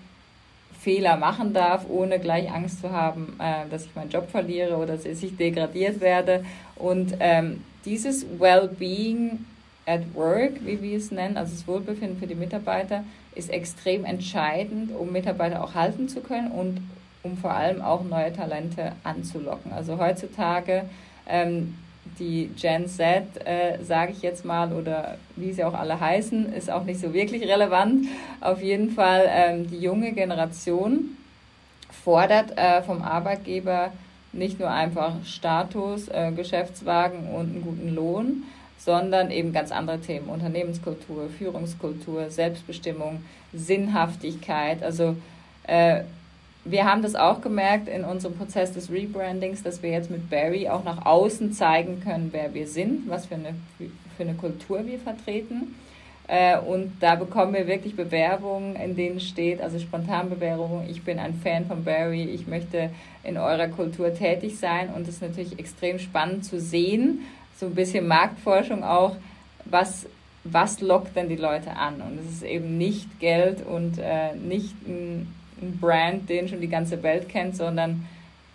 Fehler 0.80 1.18
machen 1.18 1.54
darf, 1.54 1.86
ohne 1.90 2.20
gleich 2.20 2.52
Angst 2.52 2.82
zu 2.82 2.92
haben, 2.92 3.36
äh, 3.40 3.70
dass 3.70 3.86
ich 3.86 3.96
meinen 3.96 4.10
Job 4.10 4.30
verliere 4.30 4.78
oder 4.78 4.96
dass 4.96 5.06
ich 5.06 5.36
degradiert 5.36 6.00
werde. 6.00 6.46
Und 6.76 7.16
ähm, 7.20 7.63
dieses 7.84 8.26
Well-being 8.40 9.46
at 9.86 10.02
Work, 10.13 10.66
wie 10.66 10.82
wir 10.82 10.98
es 10.98 11.12
nennen, 11.12 11.38
also 11.38 11.54
das 11.54 11.68
Wohlbefinden 11.68 12.20
für 12.20 12.28
die 12.28 12.36
Mitarbeiter, 12.36 13.04
ist 13.36 13.50
extrem 13.50 14.06
entscheidend, 14.06 14.92
um 14.96 15.12
Mitarbeiter 15.12 15.63
auch 15.63 15.74
halten 15.74 16.10
zu 16.10 16.22
können 16.22 16.52
und 16.52 16.80
um 17.23 17.38
vor 17.38 17.51
allem 17.51 17.82
auch 17.82 18.03
neue 18.03 18.34
Talente 18.34 18.93
anzulocken. 19.03 19.71
Also 19.73 19.97
heutzutage 19.97 20.86
ähm, 21.27 21.75
die 22.19 22.49
Gen 22.60 22.88
Z, 22.88 23.23
äh, 23.45 23.84
sage 23.84 24.12
ich 24.12 24.21
jetzt 24.21 24.45
mal, 24.45 24.71
oder 24.73 25.17
wie 25.36 25.51
sie 25.51 25.63
auch 25.63 25.73
alle 25.73 25.99
heißen, 25.99 26.53
ist 26.53 26.71
auch 26.71 26.84
nicht 26.84 26.99
so 26.99 27.13
wirklich 27.13 27.43
relevant. 27.43 28.08
Auf 28.41 28.62
jeden 28.62 28.91
Fall 28.91 29.25
ähm, 29.30 29.69
die 29.69 29.80
junge 29.80 30.13
Generation 30.13 31.17
fordert 32.03 32.58
äh, 32.58 32.82
vom 32.84 33.01
Arbeitgeber 33.01 33.91
nicht 34.34 34.60
nur 34.60 34.69
einfach 34.69 35.13
Status, 35.25 36.08
äh, 36.10 36.32
Geschäftswagen 36.32 37.27
und 37.30 37.49
einen 37.49 37.62
guten 37.63 37.95
Lohn, 37.95 38.43
sondern 38.77 39.32
eben 39.32 39.51
ganz 39.51 39.71
andere 39.71 39.99
Themen, 39.99 40.27
Unternehmenskultur, 40.30 41.30
Führungskultur, 41.38 42.30
Selbstbestimmung, 42.30 43.23
Sinnhaftigkeit. 43.53 44.84
Also 44.84 45.15
äh, 45.63 46.01
wir 46.69 46.86
haben 46.86 47.01
das 47.01 47.15
auch 47.15 47.41
gemerkt 47.41 47.88
in 47.88 48.03
unserem 48.03 48.36
Prozess 48.36 48.73
des 48.73 48.91
Rebrandings, 48.91 49.63
dass 49.63 49.82
wir 49.82 49.91
jetzt 49.91 50.12
mit 50.12 50.30
Barry 50.30 50.67
auch 50.67 50.84
nach 50.84 51.06
außen 51.06 51.53
zeigen 51.53 52.01
können, 52.03 52.30
wer 52.32 52.53
wir 52.53 52.67
sind, 52.67 53.10
was 53.10 53.25
für 53.25 53.36
eine, 53.36 53.56
für 53.77 54.23
eine 54.23 54.34
Kultur 54.34 54.86
wir 54.86 54.99
vertreten. 54.99 55.75
Äh, 56.27 56.60
und 56.60 56.91
da 56.99 57.15
bekommen 57.15 57.53
wir 57.53 57.67
wirklich 57.67 57.95
Bewerbungen, 57.95 58.75
in 58.75 58.95
denen 58.95 59.19
steht, 59.21 59.62
also 59.62 59.80
Spontanbewerbungen, 59.80 60.89
ich 60.89 61.03
bin 61.03 61.19
ein 61.19 61.36
Fan 61.36 61.65
von 61.65 61.86
Barry, 61.86 62.23
ich 62.23 62.47
möchte 62.47 62.89
in 63.23 63.38
eurer 63.38 63.69
Kultur 63.69 64.13
tätig 64.13 64.58
sein. 64.60 64.89
Und 64.93 65.03
es 65.03 65.15
ist 65.15 65.21
natürlich 65.21 65.58
extrem 65.58 65.99
spannend 65.99 66.43
zu 66.43 66.60
sehen, 66.60 67.21
so 67.58 67.67
ein 67.67 67.75
bisschen 67.75 68.08
Marktforschung 68.08 68.84
auch, 68.84 69.15
was, 69.63 70.06
was 70.43 70.82
lockt 70.82 71.15
denn 71.15 71.30
die 71.30 71.38
Leute 71.38 71.71
an. 71.77 72.01
Und 72.01 72.19
es 72.19 72.30
ist 72.30 72.43
eben 72.43 72.77
nicht 72.77 73.19
Geld 73.21 73.65
und 73.65 73.97
äh, 73.97 74.36
nicht 74.36 74.75
ein 74.86 75.34
ein 75.62 75.78
Brand, 75.80 76.30
den 76.30 76.48
schon 76.48 76.62
die 76.62 76.70
ganze 76.70 77.02
Welt 77.04 77.30
kennt, 77.30 77.56
sondern 77.56 78.08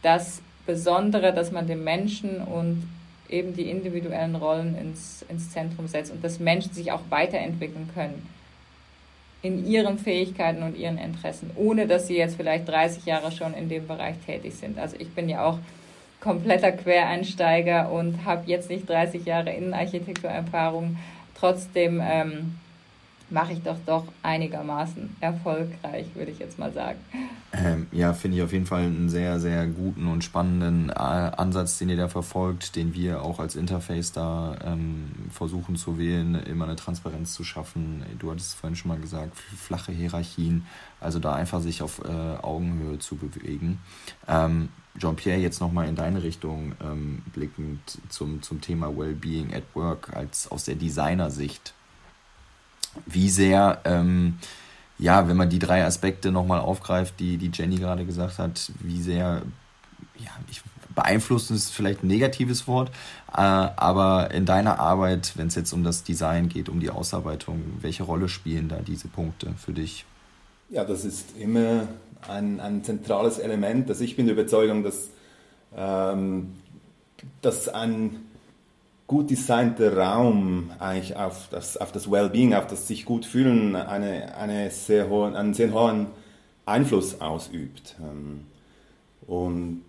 das 0.02 0.42
Besondere, 0.66 1.32
dass 1.32 1.50
man 1.50 1.66
den 1.66 1.82
Menschen 1.82 2.40
und 2.40 2.88
eben 3.28 3.54
die 3.54 3.70
individuellen 3.70 4.36
Rollen 4.36 4.76
ins, 4.76 5.24
ins 5.28 5.50
Zentrum 5.50 5.88
setzt 5.88 6.12
und 6.12 6.22
dass 6.22 6.38
Menschen 6.38 6.72
sich 6.72 6.92
auch 6.92 7.02
weiterentwickeln 7.08 7.88
können 7.94 8.28
in 9.42 9.66
ihren 9.66 9.98
Fähigkeiten 9.98 10.62
und 10.62 10.76
ihren 10.76 10.98
Interessen, 10.98 11.50
ohne 11.56 11.88
dass 11.88 12.06
sie 12.06 12.16
jetzt 12.16 12.36
vielleicht 12.36 12.68
30 12.68 13.04
Jahre 13.06 13.32
schon 13.32 13.54
in 13.54 13.68
dem 13.68 13.88
Bereich 13.88 14.16
tätig 14.24 14.54
sind. 14.54 14.78
Also 14.78 14.96
ich 14.98 15.10
bin 15.10 15.28
ja 15.28 15.44
auch 15.44 15.58
kompletter 16.20 16.70
Quereinsteiger 16.70 17.90
und 17.90 18.24
habe 18.24 18.44
jetzt 18.46 18.70
nicht 18.70 18.88
30 18.88 19.24
Jahre 19.24 19.52
Innenarchitekturerfahrung. 19.52 20.96
Trotzdem 21.34 22.00
ähm, 22.00 22.54
mache 23.32 23.54
ich 23.54 23.62
doch 23.62 23.78
doch 23.86 24.04
einigermaßen 24.22 25.16
erfolgreich, 25.20 26.06
würde 26.14 26.30
ich 26.30 26.38
jetzt 26.38 26.58
mal 26.58 26.72
sagen. 26.72 26.98
Ähm, 27.52 27.86
ja, 27.92 28.12
finde 28.14 28.38
ich 28.38 28.42
auf 28.42 28.52
jeden 28.52 28.66
Fall 28.66 28.82
einen 28.82 29.08
sehr, 29.08 29.40
sehr 29.40 29.66
guten 29.66 30.08
und 30.08 30.24
spannenden 30.24 30.90
äh, 30.90 30.92
Ansatz, 30.92 31.78
den 31.78 31.90
ihr 31.90 31.96
da 31.96 32.08
verfolgt, 32.08 32.76
den 32.76 32.94
wir 32.94 33.22
auch 33.22 33.40
als 33.40 33.56
Interface 33.56 34.12
da 34.12 34.56
ähm, 34.64 35.10
versuchen 35.30 35.76
zu 35.76 35.98
wählen, 35.98 36.34
immer 36.34 36.64
eine 36.64 36.76
Transparenz 36.76 37.34
zu 37.34 37.44
schaffen. 37.44 38.04
Du 38.18 38.30
hattest 38.30 38.48
es 38.48 38.54
vorhin 38.54 38.76
schon 38.76 38.88
mal 38.88 39.00
gesagt, 39.00 39.36
flache 39.36 39.92
Hierarchien, 39.92 40.66
also 41.00 41.18
da 41.18 41.34
einfach 41.34 41.60
sich 41.60 41.82
auf 41.82 42.00
äh, 42.04 42.42
Augenhöhe 42.42 42.98
zu 42.98 43.16
bewegen. 43.16 43.80
Ähm, 44.28 44.70
Jean-Pierre, 44.98 45.38
jetzt 45.38 45.60
nochmal 45.60 45.88
in 45.88 45.96
deine 45.96 46.22
Richtung 46.22 46.72
ähm, 46.82 47.22
blickend 47.32 47.80
zum, 48.08 48.42
zum 48.42 48.60
Thema 48.60 48.96
Wellbeing 48.96 49.54
at 49.54 49.64
Work 49.74 50.14
als 50.14 50.50
aus 50.50 50.64
der 50.64 50.74
Designersicht 50.74 51.74
wie 53.06 53.28
sehr, 53.28 53.80
ähm, 53.84 54.38
ja, 54.98 55.28
wenn 55.28 55.36
man 55.36 55.50
die 55.50 55.58
drei 55.58 55.84
Aspekte 55.84 56.30
nochmal 56.30 56.60
aufgreift, 56.60 57.18
die, 57.18 57.36
die 57.36 57.50
Jenny 57.52 57.76
gerade 57.76 58.04
gesagt 58.04 58.38
hat, 58.38 58.70
wie 58.80 59.00
sehr, 59.00 59.42
ja, 60.18 60.30
ich, 60.50 60.62
beeinflussen 60.94 61.56
ist 61.56 61.70
vielleicht 61.70 62.04
ein 62.04 62.08
negatives 62.08 62.68
Wort, 62.68 62.90
äh, 63.32 63.40
aber 63.40 64.30
in 64.32 64.44
deiner 64.44 64.78
Arbeit, 64.78 65.32
wenn 65.36 65.46
es 65.46 65.54
jetzt 65.54 65.72
um 65.72 65.84
das 65.84 66.04
Design 66.04 66.48
geht, 66.48 66.68
um 66.68 66.80
die 66.80 66.90
Ausarbeitung, 66.90 67.62
welche 67.80 68.02
Rolle 68.02 68.28
spielen 68.28 68.68
da 68.68 68.76
diese 68.76 69.08
Punkte 69.08 69.54
für 69.56 69.72
dich? 69.72 70.04
Ja, 70.68 70.84
das 70.84 71.04
ist 71.04 71.36
immer 71.38 71.88
ein, 72.28 72.60
ein 72.60 72.84
zentrales 72.84 73.38
Element. 73.38 73.88
Also 73.88 74.04
ich 74.04 74.16
bin 74.16 74.26
der 74.26 74.34
Überzeugung, 74.34 74.82
dass, 74.82 75.10
ähm, 75.76 76.54
dass 77.40 77.68
ein 77.68 78.20
gut 79.12 79.28
designter 79.28 79.94
Raum 79.94 80.70
eigentlich 80.78 81.14
auf 81.16 81.48
das, 81.50 81.76
auf 81.76 81.92
das 81.92 82.10
Wellbeing, 82.10 82.54
auf 82.54 82.66
das 82.66 82.88
sich 82.88 83.04
gut 83.04 83.26
fühlen, 83.26 83.76
eine, 83.76 84.34
eine 84.38 84.70
sehr 84.70 85.10
hohen, 85.10 85.36
einen 85.36 85.52
sehr 85.52 85.70
hohen 85.70 86.06
Einfluss 86.64 87.20
ausübt. 87.20 87.94
Ähm, 88.00 88.46
und 89.26 89.84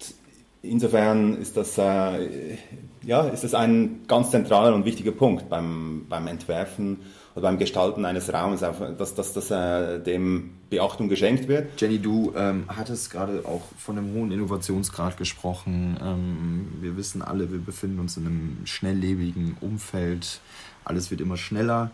insofern 0.61 1.37
ist 1.37 1.55
das, 1.55 1.77
äh, 1.77 2.57
ja, 3.01 3.21
ist 3.29 3.45
das 3.45 3.53
ein 3.53 4.01
ganz 4.09 4.31
zentraler 4.31 4.75
und 4.75 4.83
wichtiger 4.83 5.13
Punkt 5.13 5.47
beim, 5.47 6.05
beim 6.09 6.27
Entwerfen 6.27 6.97
oder 7.35 7.43
beim 7.43 7.57
Gestalten 7.57 8.05
eines 8.05 8.31
Raumes, 8.31 8.61
dass, 8.61 9.15
dass, 9.15 9.33
dass 9.33 9.51
äh, 9.51 9.99
dem 9.99 10.51
Beachtung 10.69 11.09
geschenkt 11.09 11.47
wird. 11.47 11.79
Jenny, 11.81 11.99
du 11.99 12.33
ähm, 12.35 12.65
hattest 12.67 13.11
gerade 13.11 13.43
auch 13.45 13.61
von 13.77 13.97
einem 13.97 14.13
hohen 14.13 14.31
Innovationsgrad 14.31 15.17
gesprochen. 15.17 15.97
Ähm, 16.01 16.67
wir 16.81 16.95
wissen 16.95 17.21
alle, 17.21 17.51
wir 17.51 17.59
befinden 17.59 17.99
uns 17.99 18.17
in 18.17 18.27
einem 18.27 18.57
schnelllebigen 18.65 19.57
Umfeld. 19.61 20.41
Alles 20.85 21.11
wird 21.11 21.21
immer 21.21 21.37
schneller 21.37 21.91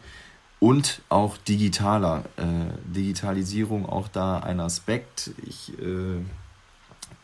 und 0.60 1.02
auch 1.10 1.38
digitaler. 1.38 2.26
Äh, 2.38 2.94
Digitalisierung 2.94 3.86
auch 3.86 4.08
da 4.08 4.40
ein 4.40 4.60
Aspekt. 4.60 5.32
Ich 5.48 5.72
äh, 5.80 6.18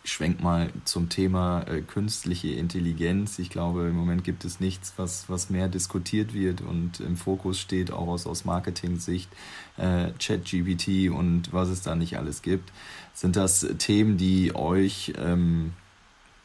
schwenk 0.06 0.42
mal 0.42 0.70
zum 0.86 1.10
Thema 1.10 1.64
äh, 1.64 1.82
künstliche 1.82 2.50
Intelligenz. 2.50 3.40
Ich 3.40 3.50
glaube, 3.50 3.88
im 3.88 3.96
Moment 3.96 4.24
gibt 4.24 4.46
es 4.46 4.60
nichts, 4.60 4.94
was, 4.98 5.30
was 5.30 5.50
mehr 5.50 5.68
diskutiert 5.68 6.34
wird 6.34 6.62
und 6.62 7.00
im 7.00 7.18
Fokus 7.18 7.60
steht, 7.60 7.92
auch 7.92 8.08
aus, 8.08 8.28
aus 8.28 8.46
Marketing-Sicht, 8.46 9.30
äh, 9.78 10.12
ChatGPT 10.20 11.10
und 11.10 11.52
was 11.52 11.70
es 11.70 11.82
da 11.82 11.96
nicht 11.96 12.18
alles 12.18 12.42
gibt. 12.42 12.72
Sind 13.14 13.36
das 13.36 13.68
Themen, 13.80 14.18
die 14.18 14.56
euch 14.56 15.14
ähm, 15.18 15.74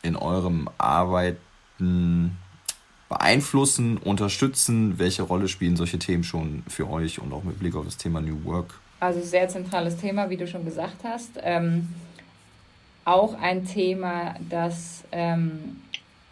in 0.02 0.16
eurem 0.16 0.68
Arbeiten 0.78 2.36
beeinflussen, 3.08 3.98
unterstützen? 3.98 4.98
Welche 4.98 5.22
Rolle 5.22 5.48
spielen 5.48 5.76
solche 5.76 5.98
Themen 5.98 6.24
schon 6.24 6.62
für 6.66 6.88
euch 6.88 7.20
und 7.20 7.32
auch 7.32 7.44
mit 7.44 7.58
Blick 7.58 7.74
auf 7.74 7.84
das 7.84 7.98
Thema 7.98 8.20
New 8.20 8.44
Work? 8.44 8.80
Also 9.00 9.20
sehr 9.20 9.48
zentrales 9.48 9.96
Thema, 9.96 10.30
wie 10.30 10.36
du 10.36 10.46
schon 10.46 10.64
gesagt 10.64 11.04
hast. 11.04 11.32
Ähm 11.42 11.88
auch 13.04 13.34
ein 13.40 13.64
Thema, 13.64 14.34
das 14.48 15.04
ähm, 15.12 15.80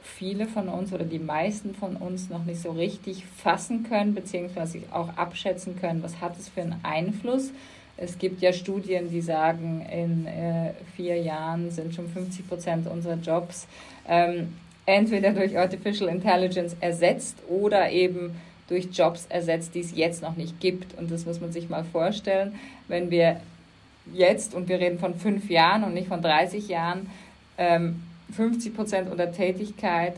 viele 0.02 0.46
von 0.46 0.68
uns 0.68 0.92
oder 0.92 1.04
die 1.04 1.18
meisten 1.18 1.74
von 1.74 1.96
uns 1.96 2.28
noch 2.28 2.44
nicht 2.44 2.60
so 2.60 2.70
richtig 2.72 3.24
fassen 3.24 3.84
können, 3.84 4.14
beziehungsweise 4.14 4.80
auch 4.90 5.16
abschätzen 5.16 5.78
können, 5.78 6.02
was 6.02 6.20
hat 6.20 6.38
es 6.38 6.48
für 6.48 6.62
einen 6.62 6.80
Einfluss. 6.82 7.50
Es 7.96 8.18
gibt 8.18 8.40
ja 8.40 8.52
Studien, 8.52 9.10
die 9.10 9.20
sagen, 9.20 9.84
in 9.92 10.26
äh, 10.26 10.72
vier 10.96 11.20
Jahren 11.20 11.70
sind 11.70 11.94
schon 11.94 12.08
50 12.08 12.48
Prozent 12.48 12.86
unserer 12.86 13.16
Jobs 13.16 13.66
ähm, 14.08 14.54
entweder 14.86 15.32
durch 15.32 15.58
Artificial 15.58 16.08
Intelligence 16.08 16.76
ersetzt 16.80 17.36
oder 17.48 17.90
eben 17.90 18.36
durch 18.68 18.88
Jobs 18.92 19.26
ersetzt, 19.28 19.74
die 19.74 19.80
es 19.80 19.94
jetzt 19.94 20.22
noch 20.22 20.36
nicht 20.36 20.60
gibt. 20.60 20.96
Und 20.98 21.10
das 21.10 21.26
muss 21.26 21.40
man 21.40 21.52
sich 21.52 21.68
mal 21.68 21.84
vorstellen, 21.84 22.54
wenn 22.86 23.10
wir 23.10 23.40
jetzt, 24.14 24.54
und 24.54 24.68
wir 24.68 24.78
reden 24.78 24.98
von 24.98 25.14
fünf 25.14 25.48
Jahren 25.50 25.84
und 25.84 25.94
nicht 25.94 26.08
von 26.08 26.22
30 26.22 26.68
Jahren, 26.68 27.10
ähm, 27.56 28.02
50 28.34 28.74
Prozent 28.74 29.10
unserer 29.10 29.32
Tätigkeit, 29.32 30.14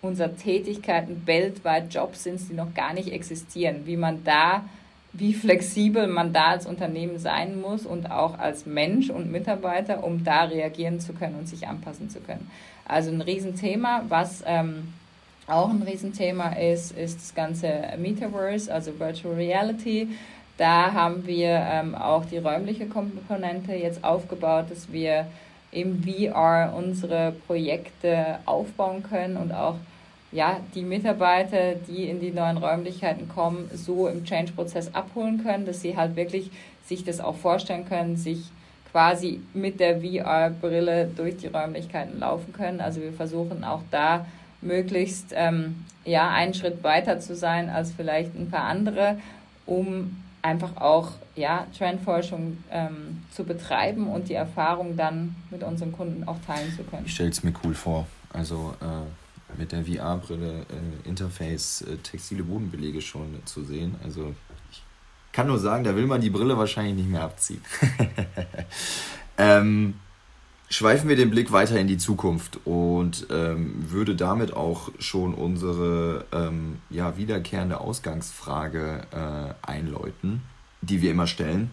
unserer 0.00 0.36
Tätigkeiten 0.36 1.22
weltweit 1.26 1.92
Jobs 1.92 2.24
sind, 2.24 2.40
die 2.48 2.54
noch 2.54 2.72
gar 2.74 2.94
nicht 2.94 3.12
existieren. 3.12 3.82
Wie 3.84 3.96
man 3.96 4.22
da, 4.24 4.64
wie 5.12 5.34
flexibel 5.34 6.06
man 6.06 6.32
da 6.32 6.48
als 6.48 6.66
Unternehmen 6.66 7.18
sein 7.18 7.60
muss 7.60 7.84
und 7.84 8.10
auch 8.10 8.38
als 8.38 8.66
Mensch 8.66 9.10
und 9.10 9.30
Mitarbeiter, 9.32 10.04
um 10.04 10.22
da 10.22 10.44
reagieren 10.44 11.00
zu 11.00 11.12
können 11.12 11.34
und 11.34 11.48
sich 11.48 11.66
anpassen 11.66 12.10
zu 12.10 12.20
können. 12.20 12.48
Also 12.86 13.10
ein 13.10 13.20
Riesenthema, 13.20 14.04
was 14.08 14.44
ähm, 14.46 14.94
auch 15.48 15.70
ein 15.70 15.82
Riesenthema 15.82 16.50
ist, 16.52 16.92
ist 16.92 17.20
das 17.20 17.34
ganze 17.34 17.68
Metaverse, 17.98 18.72
also 18.72 18.98
Virtual 18.98 19.34
Reality. 19.34 20.08
Da 20.58 20.92
haben 20.92 21.24
wir 21.24 21.50
ähm, 21.70 21.94
auch 21.94 22.24
die 22.24 22.38
räumliche 22.38 22.86
Komponente 22.86 23.74
jetzt 23.74 24.02
aufgebaut, 24.02 24.66
dass 24.70 24.92
wir 24.92 25.26
im 25.70 26.02
VR 26.02 26.74
unsere 26.76 27.32
Projekte 27.46 28.40
aufbauen 28.44 29.04
können 29.04 29.36
und 29.36 29.52
auch 29.52 29.76
ja, 30.32 30.60
die 30.74 30.82
Mitarbeiter, 30.82 31.74
die 31.74 32.08
in 32.08 32.20
die 32.20 32.32
neuen 32.32 32.58
Räumlichkeiten 32.58 33.28
kommen, 33.28 33.70
so 33.72 34.08
im 34.08 34.24
Change-Prozess 34.24 34.94
abholen 34.94 35.42
können, 35.42 35.64
dass 35.64 35.80
sie 35.80 35.96
halt 35.96 36.16
wirklich 36.16 36.50
sich 36.84 37.04
das 37.04 37.20
auch 37.20 37.36
vorstellen 37.36 37.88
können, 37.88 38.16
sich 38.16 38.50
quasi 38.90 39.40
mit 39.54 39.78
der 39.78 40.00
VR-Brille 40.00 41.08
durch 41.16 41.36
die 41.36 41.46
Räumlichkeiten 41.46 42.18
laufen 42.18 42.52
können. 42.52 42.80
Also 42.80 43.00
wir 43.00 43.12
versuchen 43.12 43.62
auch 43.62 43.82
da 43.90 44.26
möglichst 44.60 45.32
ähm, 45.34 45.84
ja, 46.04 46.30
einen 46.30 46.52
Schritt 46.52 46.82
weiter 46.82 47.20
zu 47.20 47.36
sein 47.36 47.70
als 47.70 47.92
vielleicht 47.92 48.34
ein 48.34 48.50
paar 48.50 48.64
andere, 48.64 49.18
um 49.64 50.16
einfach 50.48 50.76
auch 50.78 51.12
ja, 51.36 51.66
Trendforschung 51.76 52.56
ähm, 52.70 53.22
zu 53.30 53.44
betreiben 53.44 54.08
und 54.08 54.28
die 54.28 54.34
Erfahrung 54.34 54.96
dann 54.96 55.36
mit 55.50 55.62
unseren 55.62 55.92
Kunden 55.92 56.26
auch 56.26 56.38
teilen 56.46 56.74
zu 56.74 56.82
können. 56.84 57.04
Ich 57.04 57.14
stelle 57.14 57.30
es 57.30 57.42
mir 57.42 57.52
cool 57.64 57.74
vor. 57.74 58.06
Also 58.32 58.74
äh, 58.80 59.58
mit 59.58 59.72
der 59.72 59.84
VR-Brille 59.84 60.60
äh, 61.04 61.08
Interface 61.08 61.82
äh, 61.82 61.96
textile 61.98 62.42
Bodenbelege 62.42 63.00
schon 63.00 63.40
zu 63.44 63.62
sehen. 63.62 63.94
Also 64.02 64.34
ich 64.70 64.82
kann 65.32 65.46
nur 65.46 65.58
sagen, 65.58 65.84
da 65.84 65.94
will 65.94 66.06
man 66.06 66.20
die 66.20 66.30
Brille 66.30 66.56
wahrscheinlich 66.56 66.94
nicht 66.94 67.10
mehr 67.10 67.22
abziehen. 67.22 67.62
ähm, 69.38 69.94
schweifen 70.68 71.08
wir 71.08 71.16
den 71.16 71.30
Blick 71.30 71.52
weiter 71.52 71.78
in 71.78 71.86
die 71.86 71.98
Zukunft 71.98 72.60
und 72.64 73.26
ähm, 73.30 73.74
würde 73.90 74.14
damit 74.14 74.52
auch 74.52 74.90
schon 74.98 75.34
unsere 75.34 76.26
ähm, 76.32 76.78
ja, 76.90 77.16
wiederkehrende 77.16 77.80
Ausgangsfrage 77.80 79.02
äh, 79.10 79.66
einläuten, 79.66 80.42
die 80.82 81.02
wir 81.02 81.10
immer 81.10 81.26
stellen. 81.26 81.70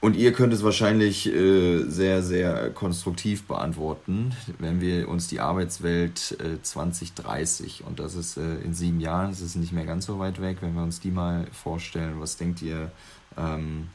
Und 0.00 0.14
ihr 0.14 0.32
könnt 0.32 0.52
es 0.52 0.62
wahrscheinlich 0.62 1.26
äh, 1.26 1.82
sehr, 1.88 2.22
sehr 2.22 2.70
konstruktiv 2.70 3.44
beantworten, 3.44 4.36
wenn 4.58 4.80
wir 4.80 5.08
uns 5.08 5.26
die 5.26 5.40
Arbeitswelt 5.40 6.36
äh, 6.38 6.62
2030, 6.62 7.82
und 7.84 7.98
das 7.98 8.14
ist 8.14 8.36
äh, 8.36 8.56
in 8.56 8.74
sieben 8.74 9.00
Jahren, 9.00 9.30
das 9.30 9.40
ist 9.40 9.56
nicht 9.56 9.72
mehr 9.72 9.86
ganz 9.86 10.04
so 10.04 10.18
weit 10.18 10.40
weg, 10.40 10.58
wenn 10.60 10.74
wir 10.74 10.82
uns 10.82 11.00
die 11.00 11.10
mal 11.10 11.46
vorstellen, 11.50 12.20
was 12.20 12.36
denkt 12.36 12.60
ihr, 12.60 12.92
ähm, 13.38 13.88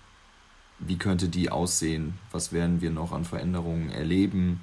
wie 0.86 0.98
könnte 0.98 1.30
die 1.30 1.50
aussehen? 1.50 2.16
Was 2.32 2.52
werden 2.52 2.82
wir 2.82 2.92
noch 2.92 3.12
an 3.12 3.24
Veränderungen 3.24 3.90
erleben? 3.90 4.62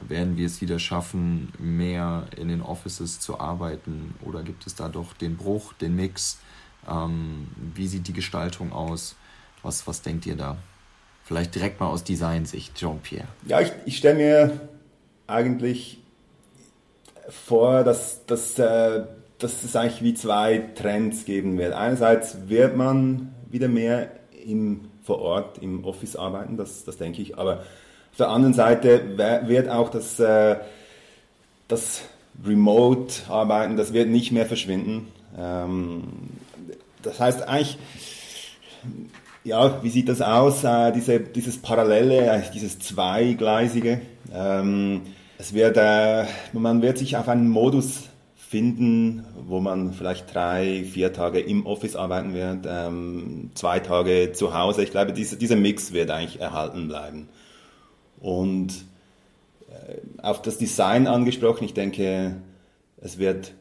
Werden 0.00 0.36
wir 0.36 0.46
es 0.46 0.60
wieder 0.60 0.78
schaffen, 0.78 1.52
mehr 1.58 2.26
in 2.36 2.48
den 2.48 2.62
Offices 2.62 3.20
zu 3.20 3.40
arbeiten? 3.40 4.14
Oder 4.22 4.42
gibt 4.42 4.66
es 4.66 4.74
da 4.74 4.88
doch 4.88 5.12
den 5.12 5.36
Bruch, 5.36 5.72
den 5.74 5.96
Mix? 5.96 6.38
Ähm, 6.88 7.48
wie 7.74 7.86
sieht 7.86 8.08
die 8.08 8.12
Gestaltung 8.12 8.72
aus? 8.72 9.16
Was, 9.62 9.86
was 9.86 10.02
denkt 10.02 10.24
ihr 10.26 10.36
da? 10.36 10.56
Vielleicht 11.24 11.54
direkt 11.54 11.80
mal 11.80 11.88
aus 11.88 12.04
Designsicht, 12.04 12.74
Jean-Pierre. 12.76 13.28
Ja, 13.46 13.60
ich, 13.60 13.72
ich 13.84 13.98
stelle 13.98 14.14
mir 14.14 14.68
eigentlich 15.26 15.98
vor, 17.28 17.84
dass, 17.84 18.24
dass, 18.24 18.58
äh, 18.58 19.04
dass 19.38 19.64
es 19.64 19.76
eigentlich 19.76 20.02
wie 20.02 20.14
zwei 20.14 20.58
Trends 20.74 21.26
geben 21.26 21.58
wird. 21.58 21.74
Einerseits 21.74 22.48
wird 22.48 22.76
man 22.76 23.34
wieder 23.50 23.68
mehr 23.68 24.10
im 24.46 24.87
vor 25.08 25.22
Ort 25.22 25.56
im 25.62 25.84
Office 25.84 26.16
arbeiten, 26.16 26.58
das, 26.58 26.84
das 26.84 26.98
denke 26.98 27.22
ich. 27.22 27.38
Aber 27.38 27.60
auf 28.10 28.18
der 28.18 28.28
anderen 28.28 28.52
Seite 28.52 29.16
wird 29.46 29.70
auch 29.70 29.88
das, 29.88 30.20
äh, 30.20 30.56
das 31.66 32.02
Remote-Arbeiten, 32.44 33.78
das 33.78 33.94
wird 33.94 34.10
nicht 34.10 34.32
mehr 34.32 34.44
verschwinden. 34.44 35.08
Ähm, 35.36 36.02
das 37.02 37.18
heißt 37.18 37.48
eigentlich, 37.48 37.78
ja, 39.44 39.82
wie 39.82 39.88
sieht 39.88 40.10
das 40.10 40.20
aus, 40.20 40.62
äh, 40.62 40.92
diese, 40.92 41.20
dieses 41.20 41.56
Parallele, 41.56 42.44
dieses 42.52 42.78
Zweigleisige? 42.78 44.02
Ähm, 44.30 45.00
es 45.38 45.54
wird, 45.54 45.78
äh, 45.78 46.26
man 46.52 46.82
wird 46.82 46.98
sich 46.98 47.16
auf 47.16 47.28
einen 47.28 47.48
Modus 47.48 48.07
finden, 48.48 49.26
wo 49.46 49.60
man 49.60 49.92
vielleicht 49.92 50.34
drei, 50.34 50.82
vier 50.84 51.12
Tage 51.12 51.38
im 51.38 51.66
Office 51.66 51.96
arbeiten 51.96 52.32
wird, 52.32 52.66
ähm, 52.66 53.50
zwei 53.54 53.78
Tage 53.78 54.32
zu 54.32 54.54
Hause. 54.54 54.82
Ich 54.82 54.90
glaube, 54.90 55.12
diese, 55.12 55.36
dieser 55.36 55.56
Mix 55.56 55.92
wird 55.92 56.10
eigentlich 56.10 56.40
erhalten 56.40 56.88
bleiben. 56.88 57.28
Und 58.20 58.72
äh, 59.68 60.22
auf 60.22 60.40
das 60.40 60.56
Design 60.56 61.06
angesprochen, 61.06 61.64
ich 61.64 61.74
denke, 61.74 62.36
es 62.96 63.18
wird 63.18 63.52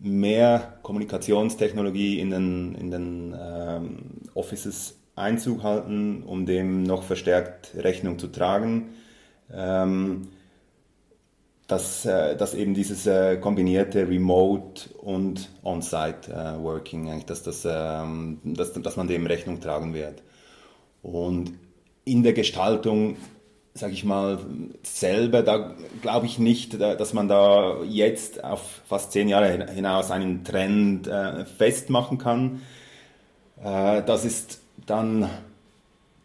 mehr 0.00 0.78
Kommunikationstechnologie 0.82 2.18
in 2.18 2.30
den, 2.30 2.74
in 2.76 2.90
den 2.90 3.36
ähm, 3.38 3.98
Offices 4.32 4.96
Einzug 5.16 5.62
halten, 5.62 6.22
um 6.22 6.46
dem 6.46 6.82
noch 6.82 7.02
verstärkt 7.02 7.72
Rechnung 7.76 8.18
zu 8.18 8.28
tragen. 8.28 8.94
Ähm, 9.52 10.28
dass, 11.66 12.04
äh, 12.04 12.36
dass 12.36 12.54
eben 12.54 12.74
dieses 12.74 13.06
äh, 13.06 13.38
kombinierte 13.38 14.06
Remote 14.06 14.90
und 14.98 15.48
On-Site 15.62 16.30
äh, 16.30 16.62
Working, 16.62 17.08
eigentlich, 17.08 17.24
dass, 17.24 17.42
das, 17.42 17.66
ähm, 17.66 18.40
dass, 18.44 18.72
dass 18.74 18.96
man 18.96 19.08
dem 19.08 19.26
Rechnung 19.26 19.60
tragen 19.60 19.94
wird. 19.94 20.22
Und 21.02 21.52
in 22.04 22.22
der 22.22 22.34
Gestaltung, 22.34 23.16
sage 23.72 23.94
ich 23.94 24.04
mal, 24.04 24.38
selber, 24.82 25.42
da 25.42 25.74
glaube 26.02 26.26
ich 26.26 26.38
nicht, 26.38 26.80
dass 26.80 27.12
man 27.12 27.28
da 27.28 27.82
jetzt 27.82 28.44
auf 28.44 28.82
fast 28.86 29.12
zehn 29.12 29.28
Jahre 29.28 29.66
hinaus 29.72 30.10
einen 30.10 30.44
Trend 30.44 31.10
festmachen 31.58 32.18
kann. 32.18 32.62
Das 33.56 34.24
ist 34.24 34.60
dann 34.86 35.28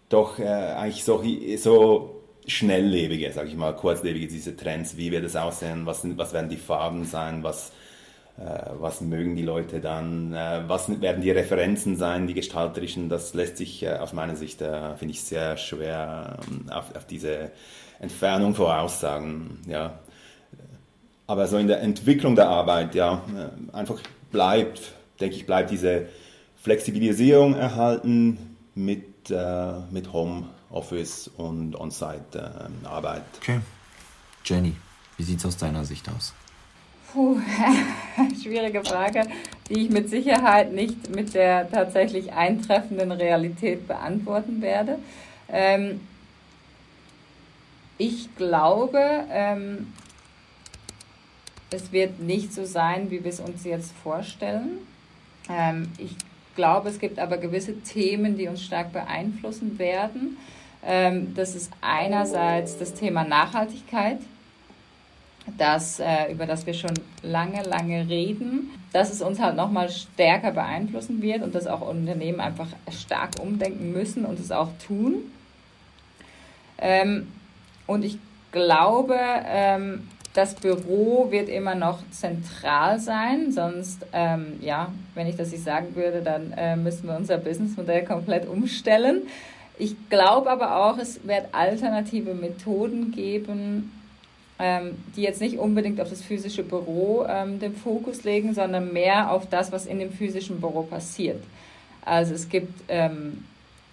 doch 0.09 0.37
eigentlich 0.39 1.03
so, 1.03 1.23
so 1.57 2.18
schnelllebige, 2.49 3.31
sage 3.31 3.49
ich 3.49 3.55
mal, 3.55 3.75
kurzlebige, 3.75 4.27
diese 4.27 4.55
Trends, 4.55 4.97
wie 4.97 5.11
wird 5.11 5.23
es 5.23 5.35
aussehen, 5.35 5.85
was, 5.85 6.01
was 6.17 6.33
werden 6.33 6.49
die 6.49 6.57
Farben 6.57 7.05
sein, 7.05 7.43
was, 7.43 7.71
äh, 8.37 8.71
was 8.79 9.01
mögen 9.01 9.35
die 9.35 9.43
Leute 9.43 9.79
dann, 9.79 10.33
äh, 10.33 10.61
was 10.67 11.01
werden 11.01 11.21
die 11.21 11.31
Referenzen 11.31 11.95
sein, 11.95 12.27
die 12.27 12.33
gestalterischen, 12.33 13.09
das 13.09 13.33
lässt 13.33 13.57
sich 13.57 13.83
äh, 13.83 13.93
aus 13.93 14.13
meiner 14.13 14.35
Sicht, 14.35 14.61
äh, 14.61 14.95
finde 14.95 15.13
ich, 15.13 15.21
sehr 15.23 15.57
schwer 15.57 16.37
ähm, 16.47 16.69
auf, 16.71 16.95
auf 16.95 17.05
diese 17.05 17.51
Entfernung 17.99 18.55
voraussagen, 18.55 19.59
ja. 19.67 19.99
Aber 21.27 21.47
so 21.47 21.57
in 21.57 21.67
der 21.67 21.81
Entwicklung 21.81 22.35
der 22.35 22.49
Arbeit, 22.49 22.95
ja, 22.95 23.21
äh, 23.35 23.75
einfach 23.75 23.99
bleibt, 24.31 24.93
denke 25.19 25.35
ich, 25.35 25.45
bleibt 25.45 25.69
diese 25.69 26.07
Flexibilisierung 26.61 27.55
erhalten 27.55 28.57
mit, 28.73 29.29
äh, 29.29 29.73
mit 29.91 30.11
Home 30.11 30.45
Office 30.71 31.29
und 31.37 31.75
On-Site-Arbeit. 31.75 33.21
Ähm, 33.21 33.37
okay. 33.41 33.59
Jenny, 34.45 34.75
wie 35.17 35.23
sieht 35.23 35.39
es 35.39 35.45
aus 35.45 35.57
deiner 35.57 35.85
Sicht 35.85 36.07
aus? 36.09 36.33
Puh, 37.11 37.39
schwierige 38.43 38.83
Frage, 38.83 39.23
die 39.67 39.85
ich 39.85 39.89
mit 39.89 40.09
Sicherheit 40.09 40.71
nicht 40.73 41.13
mit 41.15 41.33
der 41.33 41.69
tatsächlich 41.69 42.33
eintreffenden 42.33 43.11
Realität 43.11 43.87
beantworten 43.87 44.61
werde. 44.61 44.99
Ähm, 45.47 46.01
ich 47.97 48.35
glaube, 48.35 48.99
ähm, 49.31 49.91
es 51.71 51.91
wird 51.91 52.19
nicht 52.19 52.53
so 52.53 52.65
sein, 52.65 53.11
wie 53.11 53.23
wir 53.23 53.31
es 53.31 53.39
uns 53.39 53.63
jetzt 53.63 53.91
vorstellen. 54.03 54.79
Ähm, 55.49 55.91
ich 55.97 56.15
glaube, 56.55 56.89
es 56.89 56.99
gibt 56.99 57.19
aber 57.19 57.37
gewisse 57.37 57.81
Themen, 57.81 58.37
die 58.37 58.47
uns 58.47 58.63
stark 58.63 58.93
beeinflussen 58.93 59.79
werden. 59.79 60.37
Ähm, 60.85 61.33
das 61.35 61.55
ist 61.55 61.71
einerseits 61.81 62.77
das 62.77 62.93
Thema 62.93 63.23
Nachhaltigkeit, 63.23 64.19
das, 65.57 65.99
äh, 65.99 66.31
über 66.31 66.45
das 66.45 66.65
wir 66.65 66.73
schon 66.73 66.93
lange, 67.21 67.63
lange 67.63 68.07
reden, 68.07 68.71
dass 68.93 69.11
es 69.11 69.21
uns 69.21 69.39
halt 69.39 69.55
nochmal 69.55 69.89
stärker 69.89 70.51
beeinflussen 70.51 71.21
wird 71.21 71.41
und 71.41 71.53
dass 71.55 71.67
auch 71.67 71.81
Unternehmen 71.81 72.39
einfach 72.39 72.67
stark 72.91 73.31
umdenken 73.41 73.91
müssen 73.91 74.25
und 74.25 74.39
es 74.39 74.51
auch 74.51 74.69
tun. 74.85 75.31
Ähm, 76.77 77.27
und 77.87 78.05
ich 78.05 78.17
glaube, 78.51 79.17
ähm, 79.19 80.07
das 80.33 80.53
Büro 80.55 81.31
wird 81.31 81.49
immer 81.49 81.75
noch 81.75 81.99
zentral 82.11 82.99
sein, 82.99 83.51
sonst, 83.51 84.05
ja, 84.61 84.91
wenn 85.15 85.27
ich 85.27 85.35
das 85.35 85.51
nicht 85.51 85.63
sagen 85.63 85.95
würde, 85.95 86.21
dann 86.21 86.53
äh, 86.55 86.75
müssen 86.75 87.07
wir 87.07 87.17
unser 87.17 87.39
Businessmodell 87.39 88.05
komplett 88.05 88.47
umstellen. 88.47 89.23
Ich 89.79 89.95
glaube 90.09 90.51
aber 90.51 90.75
auch, 90.75 90.97
es 90.97 91.25
wird 91.25 91.53
alternative 91.53 92.33
Methoden 92.33 93.11
geben, 93.11 93.91
ähm, 94.59 94.97
die 95.15 95.21
jetzt 95.21 95.39
nicht 95.39 95.57
unbedingt 95.57 96.01
auf 96.01 96.09
das 96.09 96.21
physische 96.21 96.63
Büro 96.63 97.25
ähm, 97.27 97.59
den 97.59 97.73
Fokus 97.73 98.25
legen, 98.25 98.53
sondern 98.53 98.91
mehr 98.91 99.31
auf 99.31 99.47
das, 99.49 99.71
was 99.71 99.85
in 99.85 99.99
dem 99.99 100.11
physischen 100.11 100.59
Büro 100.59 100.83
passiert. 100.83 101.41
Also 102.03 102.33
es 102.35 102.49
gibt 102.49 102.73
ähm, 102.89 103.45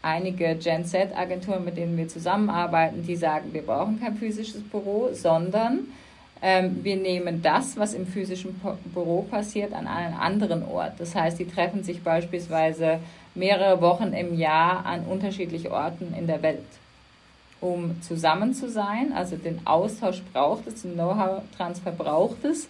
einige 0.02 0.56
Gen 0.56 0.84
Z-Agenturen, 0.84 1.64
mit 1.64 1.76
denen 1.76 1.96
wir 1.96 2.08
zusammenarbeiten, 2.08 3.06
die 3.06 3.14
sagen, 3.14 3.52
wir 3.52 3.62
brauchen 3.62 4.00
kein 4.00 4.16
physisches 4.16 4.62
Büro, 4.62 5.10
sondern 5.12 5.86
ähm, 6.42 6.80
wir 6.82 6.96
nehmen 6.96 7.42
das, 7.42 7.76
was 7.76 7.94
im 7.94 8.08
physischen 8.08 8.60
Büro 8.92 9.22
passiert, 9.22 9.72
an 9.72 9.86
einen 9.86 10.14
anderen 10.14 10.64
Ort. 10.64 10.94
Das 10.98 11.14
heißt, 11.14 11.38
die 11.38 11.46
treffen 11.46 11.84
sich 11.84 12.02
beispielsweise 12.02 12.98
mehrere 13.36 13.80
Wochen 13.80 14.12
im 14.12 14.36
Jahr 14.36 14.84
an 14.84 15.04
unterschiedlichen 15.04 15.70
Orten 15.70 16.14
in 16.18 16.26
der 16.26 16.42
Welt, 16.42 16.64
um 17.60 18.00
zusammen 18.02 18.54
zu 18.54 18.68
sein. 18.68 19.12
Also 19.14 19.36
den 19.36 19.66
Austausch 19.66 20.22
braucht 20.32 20.66
es, 20.66 20.82
den 20.82 20.94
Know-how-Transfer 20.94 21.92
braucht 21.92 22.44
es, 22.44 22.68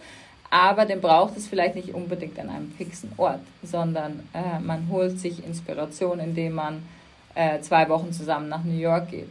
aber 0.51 0.85
den 0.85 1.01
braucht 1.01 1.37
es 1.37 1.47
vielleicht 1.47 1.75
nicht 1.75 1.95
unbedingt 1.95 2.39
an 2.39 2.51
einem 2.51 2.73
fixen 2.73 3.13
Ort, 3.17 3.41
sondern 3.63 4.29
äh, 4.33 4.61
man 4.61 4.89
holt 4.91 5.19
sich 5.19 5.45
Inspiration, 5.45 6.21
indem 6.21 6.55
man 6.55 6.83
äh, 7.35 7.61
zwei 7.61 7.89
Wochen 7.89 8.13
zusammen 8.13 8.49
nach 8.49 8.65
New 8.65 8.79
York 8.79 9.11
geht. 9.11 9.31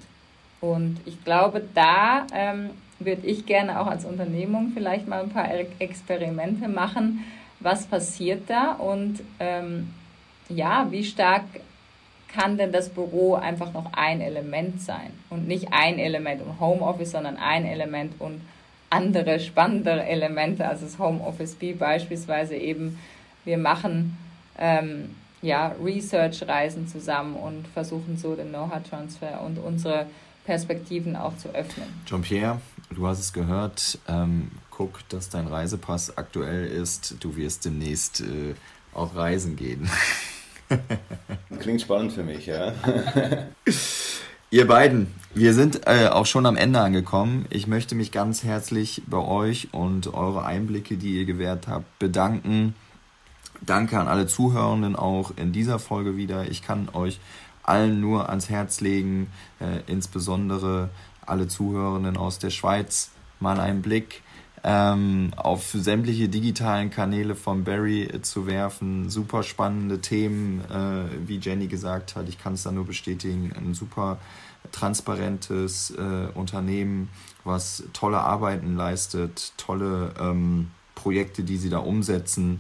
Und 0.62 1.00
ich 1.06 1.24
glaube, 1.24 1.62
da 1.74 2.26
ähm, 2.34 2.72
würde 3.00 3.28
ich 3.28 3.46
gerne 3.46 3.80
auch 3.80 3.88
als 3.88 4.06
Unternehmung 4.06 4.72
vielleicht 4.74 5.08
mal 5.08 5.22
ein 5.22 5.30
paar 5.30 5.50
Experimente 5.80 6.68
machen. 6.68 7.24
Was 7.60 7.86
passiert 7.86 8.44
da 8.48 8.74
und 8.74 9.22
ähm, 9.40 9.94
ja, 10.50 10.88
wie 10.92 11.04
stark 11.04 11.44
kann 12.36 12.58
denn 12.58 12.72
das 12.72 12.90
Büro 12.90 13.36
einfach 13.36 13.74
noch 13.74 13.94
ein 13.94 14.20
Element 14.20 14.82
sein 14.82 15.12
und 15.30 15.48
nicht 15.48 15.72
ein 15.72 16.00
Element 16.00 16.42
und 16.42 16.60
Homeoffice, 16.60 17.12
sondern 17.12 17.38
ein 17.38 17.66
Element 17.66 18.14
und 18.20 18.42
andere 18.90 19.40
spannendere 19.40 20.06
Elemente 20.06 20.68
als 20.68 20.82
das 20.82 21.00
Homeoffice, 21.00 21.56
wie 21.60 21.74
beispielsweise 21.74 22.56
eben 22.56 23.00
wir 23.46 23.58
machen 23.58 24.18
ähm, 24.58 25.12
ja, 25.42 25.76
Research-Reisen 25.84 26.88
zusammen 26.88 27.36
und 27.36 27.68
versuchen 27.68 28.18
so 28.18 28.36
den 28.36 28.50
Know-how-Transfer 28.50 29.42
und 29.42 29.58
unsere 29.58 30.08
Perspektiven 30.46 31.16
auch 31.16 31.38
zu 31.38 31.50
öffnen. 31.50 31.88
Jean-Pierre, 32.06 32.60
du 32.90 33.08
hast 33.08 33.20
es 33.20 33.34
gehört, 33.34 34.00
ähm, 34.08 34.52
guck, 34.72 35.08
dass 35.10 35.30
dein 35.30 35.48
Reisepass 35.48 36.18
aktuell 36.18 36.66
ist. 36.66 37.16
Du 37.20 37.36
wirst 37.36 37.66
demnächst 37.66 38.22
äh, 38.22 38.56
auch 38.94 39.16
reisen 39.16 39.56
gehen. 39.56 39.90
Klingt 41.60 41.82
spannend 41.82 42.14
für 42.14 42.24
mich, 42.24 42.46
ja. 42.46 42.74
Ihr 44.52 44.68
beiden, 44.68 45.08
wir 45.34 45.54
sind 45.54 45.86
äh, 45.88 46.08
auch 46.08 46.26
schon 46.26 46.46
am 46.46 46.56
Ende 46.56 46.80
angekommen. 46.80 47.46
Ich 47.50 47.68
möchte 47.68 47.96
mich 47.96 48.12
ganz 48.12 48.44
herzlich 48.44 49.02
bei 49.08 49.18
euch 49.18 49.70
und 49.74 50.14
eure 50.14 50.46
Einblicke, 50.46 50.98
die 50.98 51.18
ihr 51.18 51.26
gewährt 51.26 51.68
habt, 51.68 52.00
bedanken. 52.00 52.76
Danke 53.62 54.00
an 54.00 54.08
alle 54.08 54.28
Zuhörenden 54.28 54.96
auch 54.96 55.32
in 55.36 55.52
dieser 55.52 55.80
Folge 55.80 56.16
wieder. 56.16 56.50
Ich 56.50 56.62
kann 56.62 56.90
euch 56.94 57.20
allen 57.64 58.00
nur 58.00 58.30
ans 58.30 58.50
Herz 58.50 58.80
legen, 58.80 59.28
äh, 59.60 59.82
insbesondere 59.92 60.90
alle 61.26 61.48
Zuhörenden 61.48 62.16
aus 62.16 62.40
der 62.40 62.52
Schweiz, 62.52 63.10
mal 63.40 63.60
einen 63.60 63.82
Blick 63.82 64.22
ähm, 64.66 65.32
auf 65.38 65.70
sämtliche 65.72 66.28
digitalen 66.28 66.90
Kanäle 66.90 67.36
von 67.36 67.64
Barry 67.64 68.04
äh, 68.04 68.22
zu 68.22 68.48
werfen. 68.48 69.10
Super 69.10 69.44
spannende 69.44 70.02
Themen, 70.02 70.62
äh, 70.72 71.28
wie 71.28 71.38
Jenny 71.38 71.68
gesagt 71.68 72.16
hat. 72.16 72.28
Ich 72.28 72.40
kann 72.40 72.54
es 72.54 72.64
da 72.64 72.72
nur 72.72 72.86
bestätigen. 72.86 73.54
Ein 73.56 73.76
super 73.76 74.18
transparentes 74.72 75.92
äh, 75.92 76.28
Unternehmen, 76.34 77.10
was 77.44 77.84
tolle 77.94 78.20
Arbeiten 78.20 78.76
leistet, 78.76 79.54
tolle 79.58 80.14
ähm, 80.20 80.72
Projekte, 80.96 81.44
die 81.44 81.58
sie 81.58 81.70
da 81.70 81.78
umsetzen. 81.78 82.60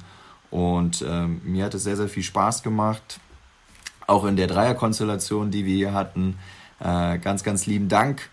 Und 0.51 1.03
ähm, 1.05 1.41
mir 1.43 1.65
hat 1.65 1.73
es 1.73 1.83
sehr, 1.83 1.97
sehr 1.97 2.07
viel 2.07 2.23
Spaß 2.23 2.61
gemacht 2.61 3.19
auch 4.07 4.25
in 4.25 4.35
der 4.35 4.47
Dreierkonstellation, 4.47 5.51
die 5.51 5.65
wir 5.65 5.75
hier 5.75 5.93
hatten. 5.93 6.37
Äh, 6.79 7.17
ganz, 7.19 7.43
ganz 7.43 7.65
lieben 7.65 7.89
Dank. 7.89 8.29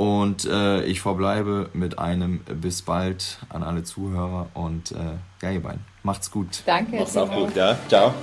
Und 0.00 0.46
äh, 0.46 0.82
ich 0.84 1.02
verbleibe 1.02 1.68
mit 1.74 1.98
einem 1.98 2.38
bis 2.38 2.80
bald 2.80 3.36
an 3.50 3.62
alle 3.62 3.82
Zuhörer 3.82 4.46
und 4.54 4.92
äh, 4.92 4.96
ja, 5.42 5.50
ihr 5.50 5.60
beiden. 5.60 5.84
Macht's 6.02 6.30
gut. 6.30 6.62
Danke. 6.64 6.96
Macht's 6.96 7.18
auch 7.18 7.30
gut, 7.30 7.54
ja. 7.54 7.76
Ciao. 7.86 8.14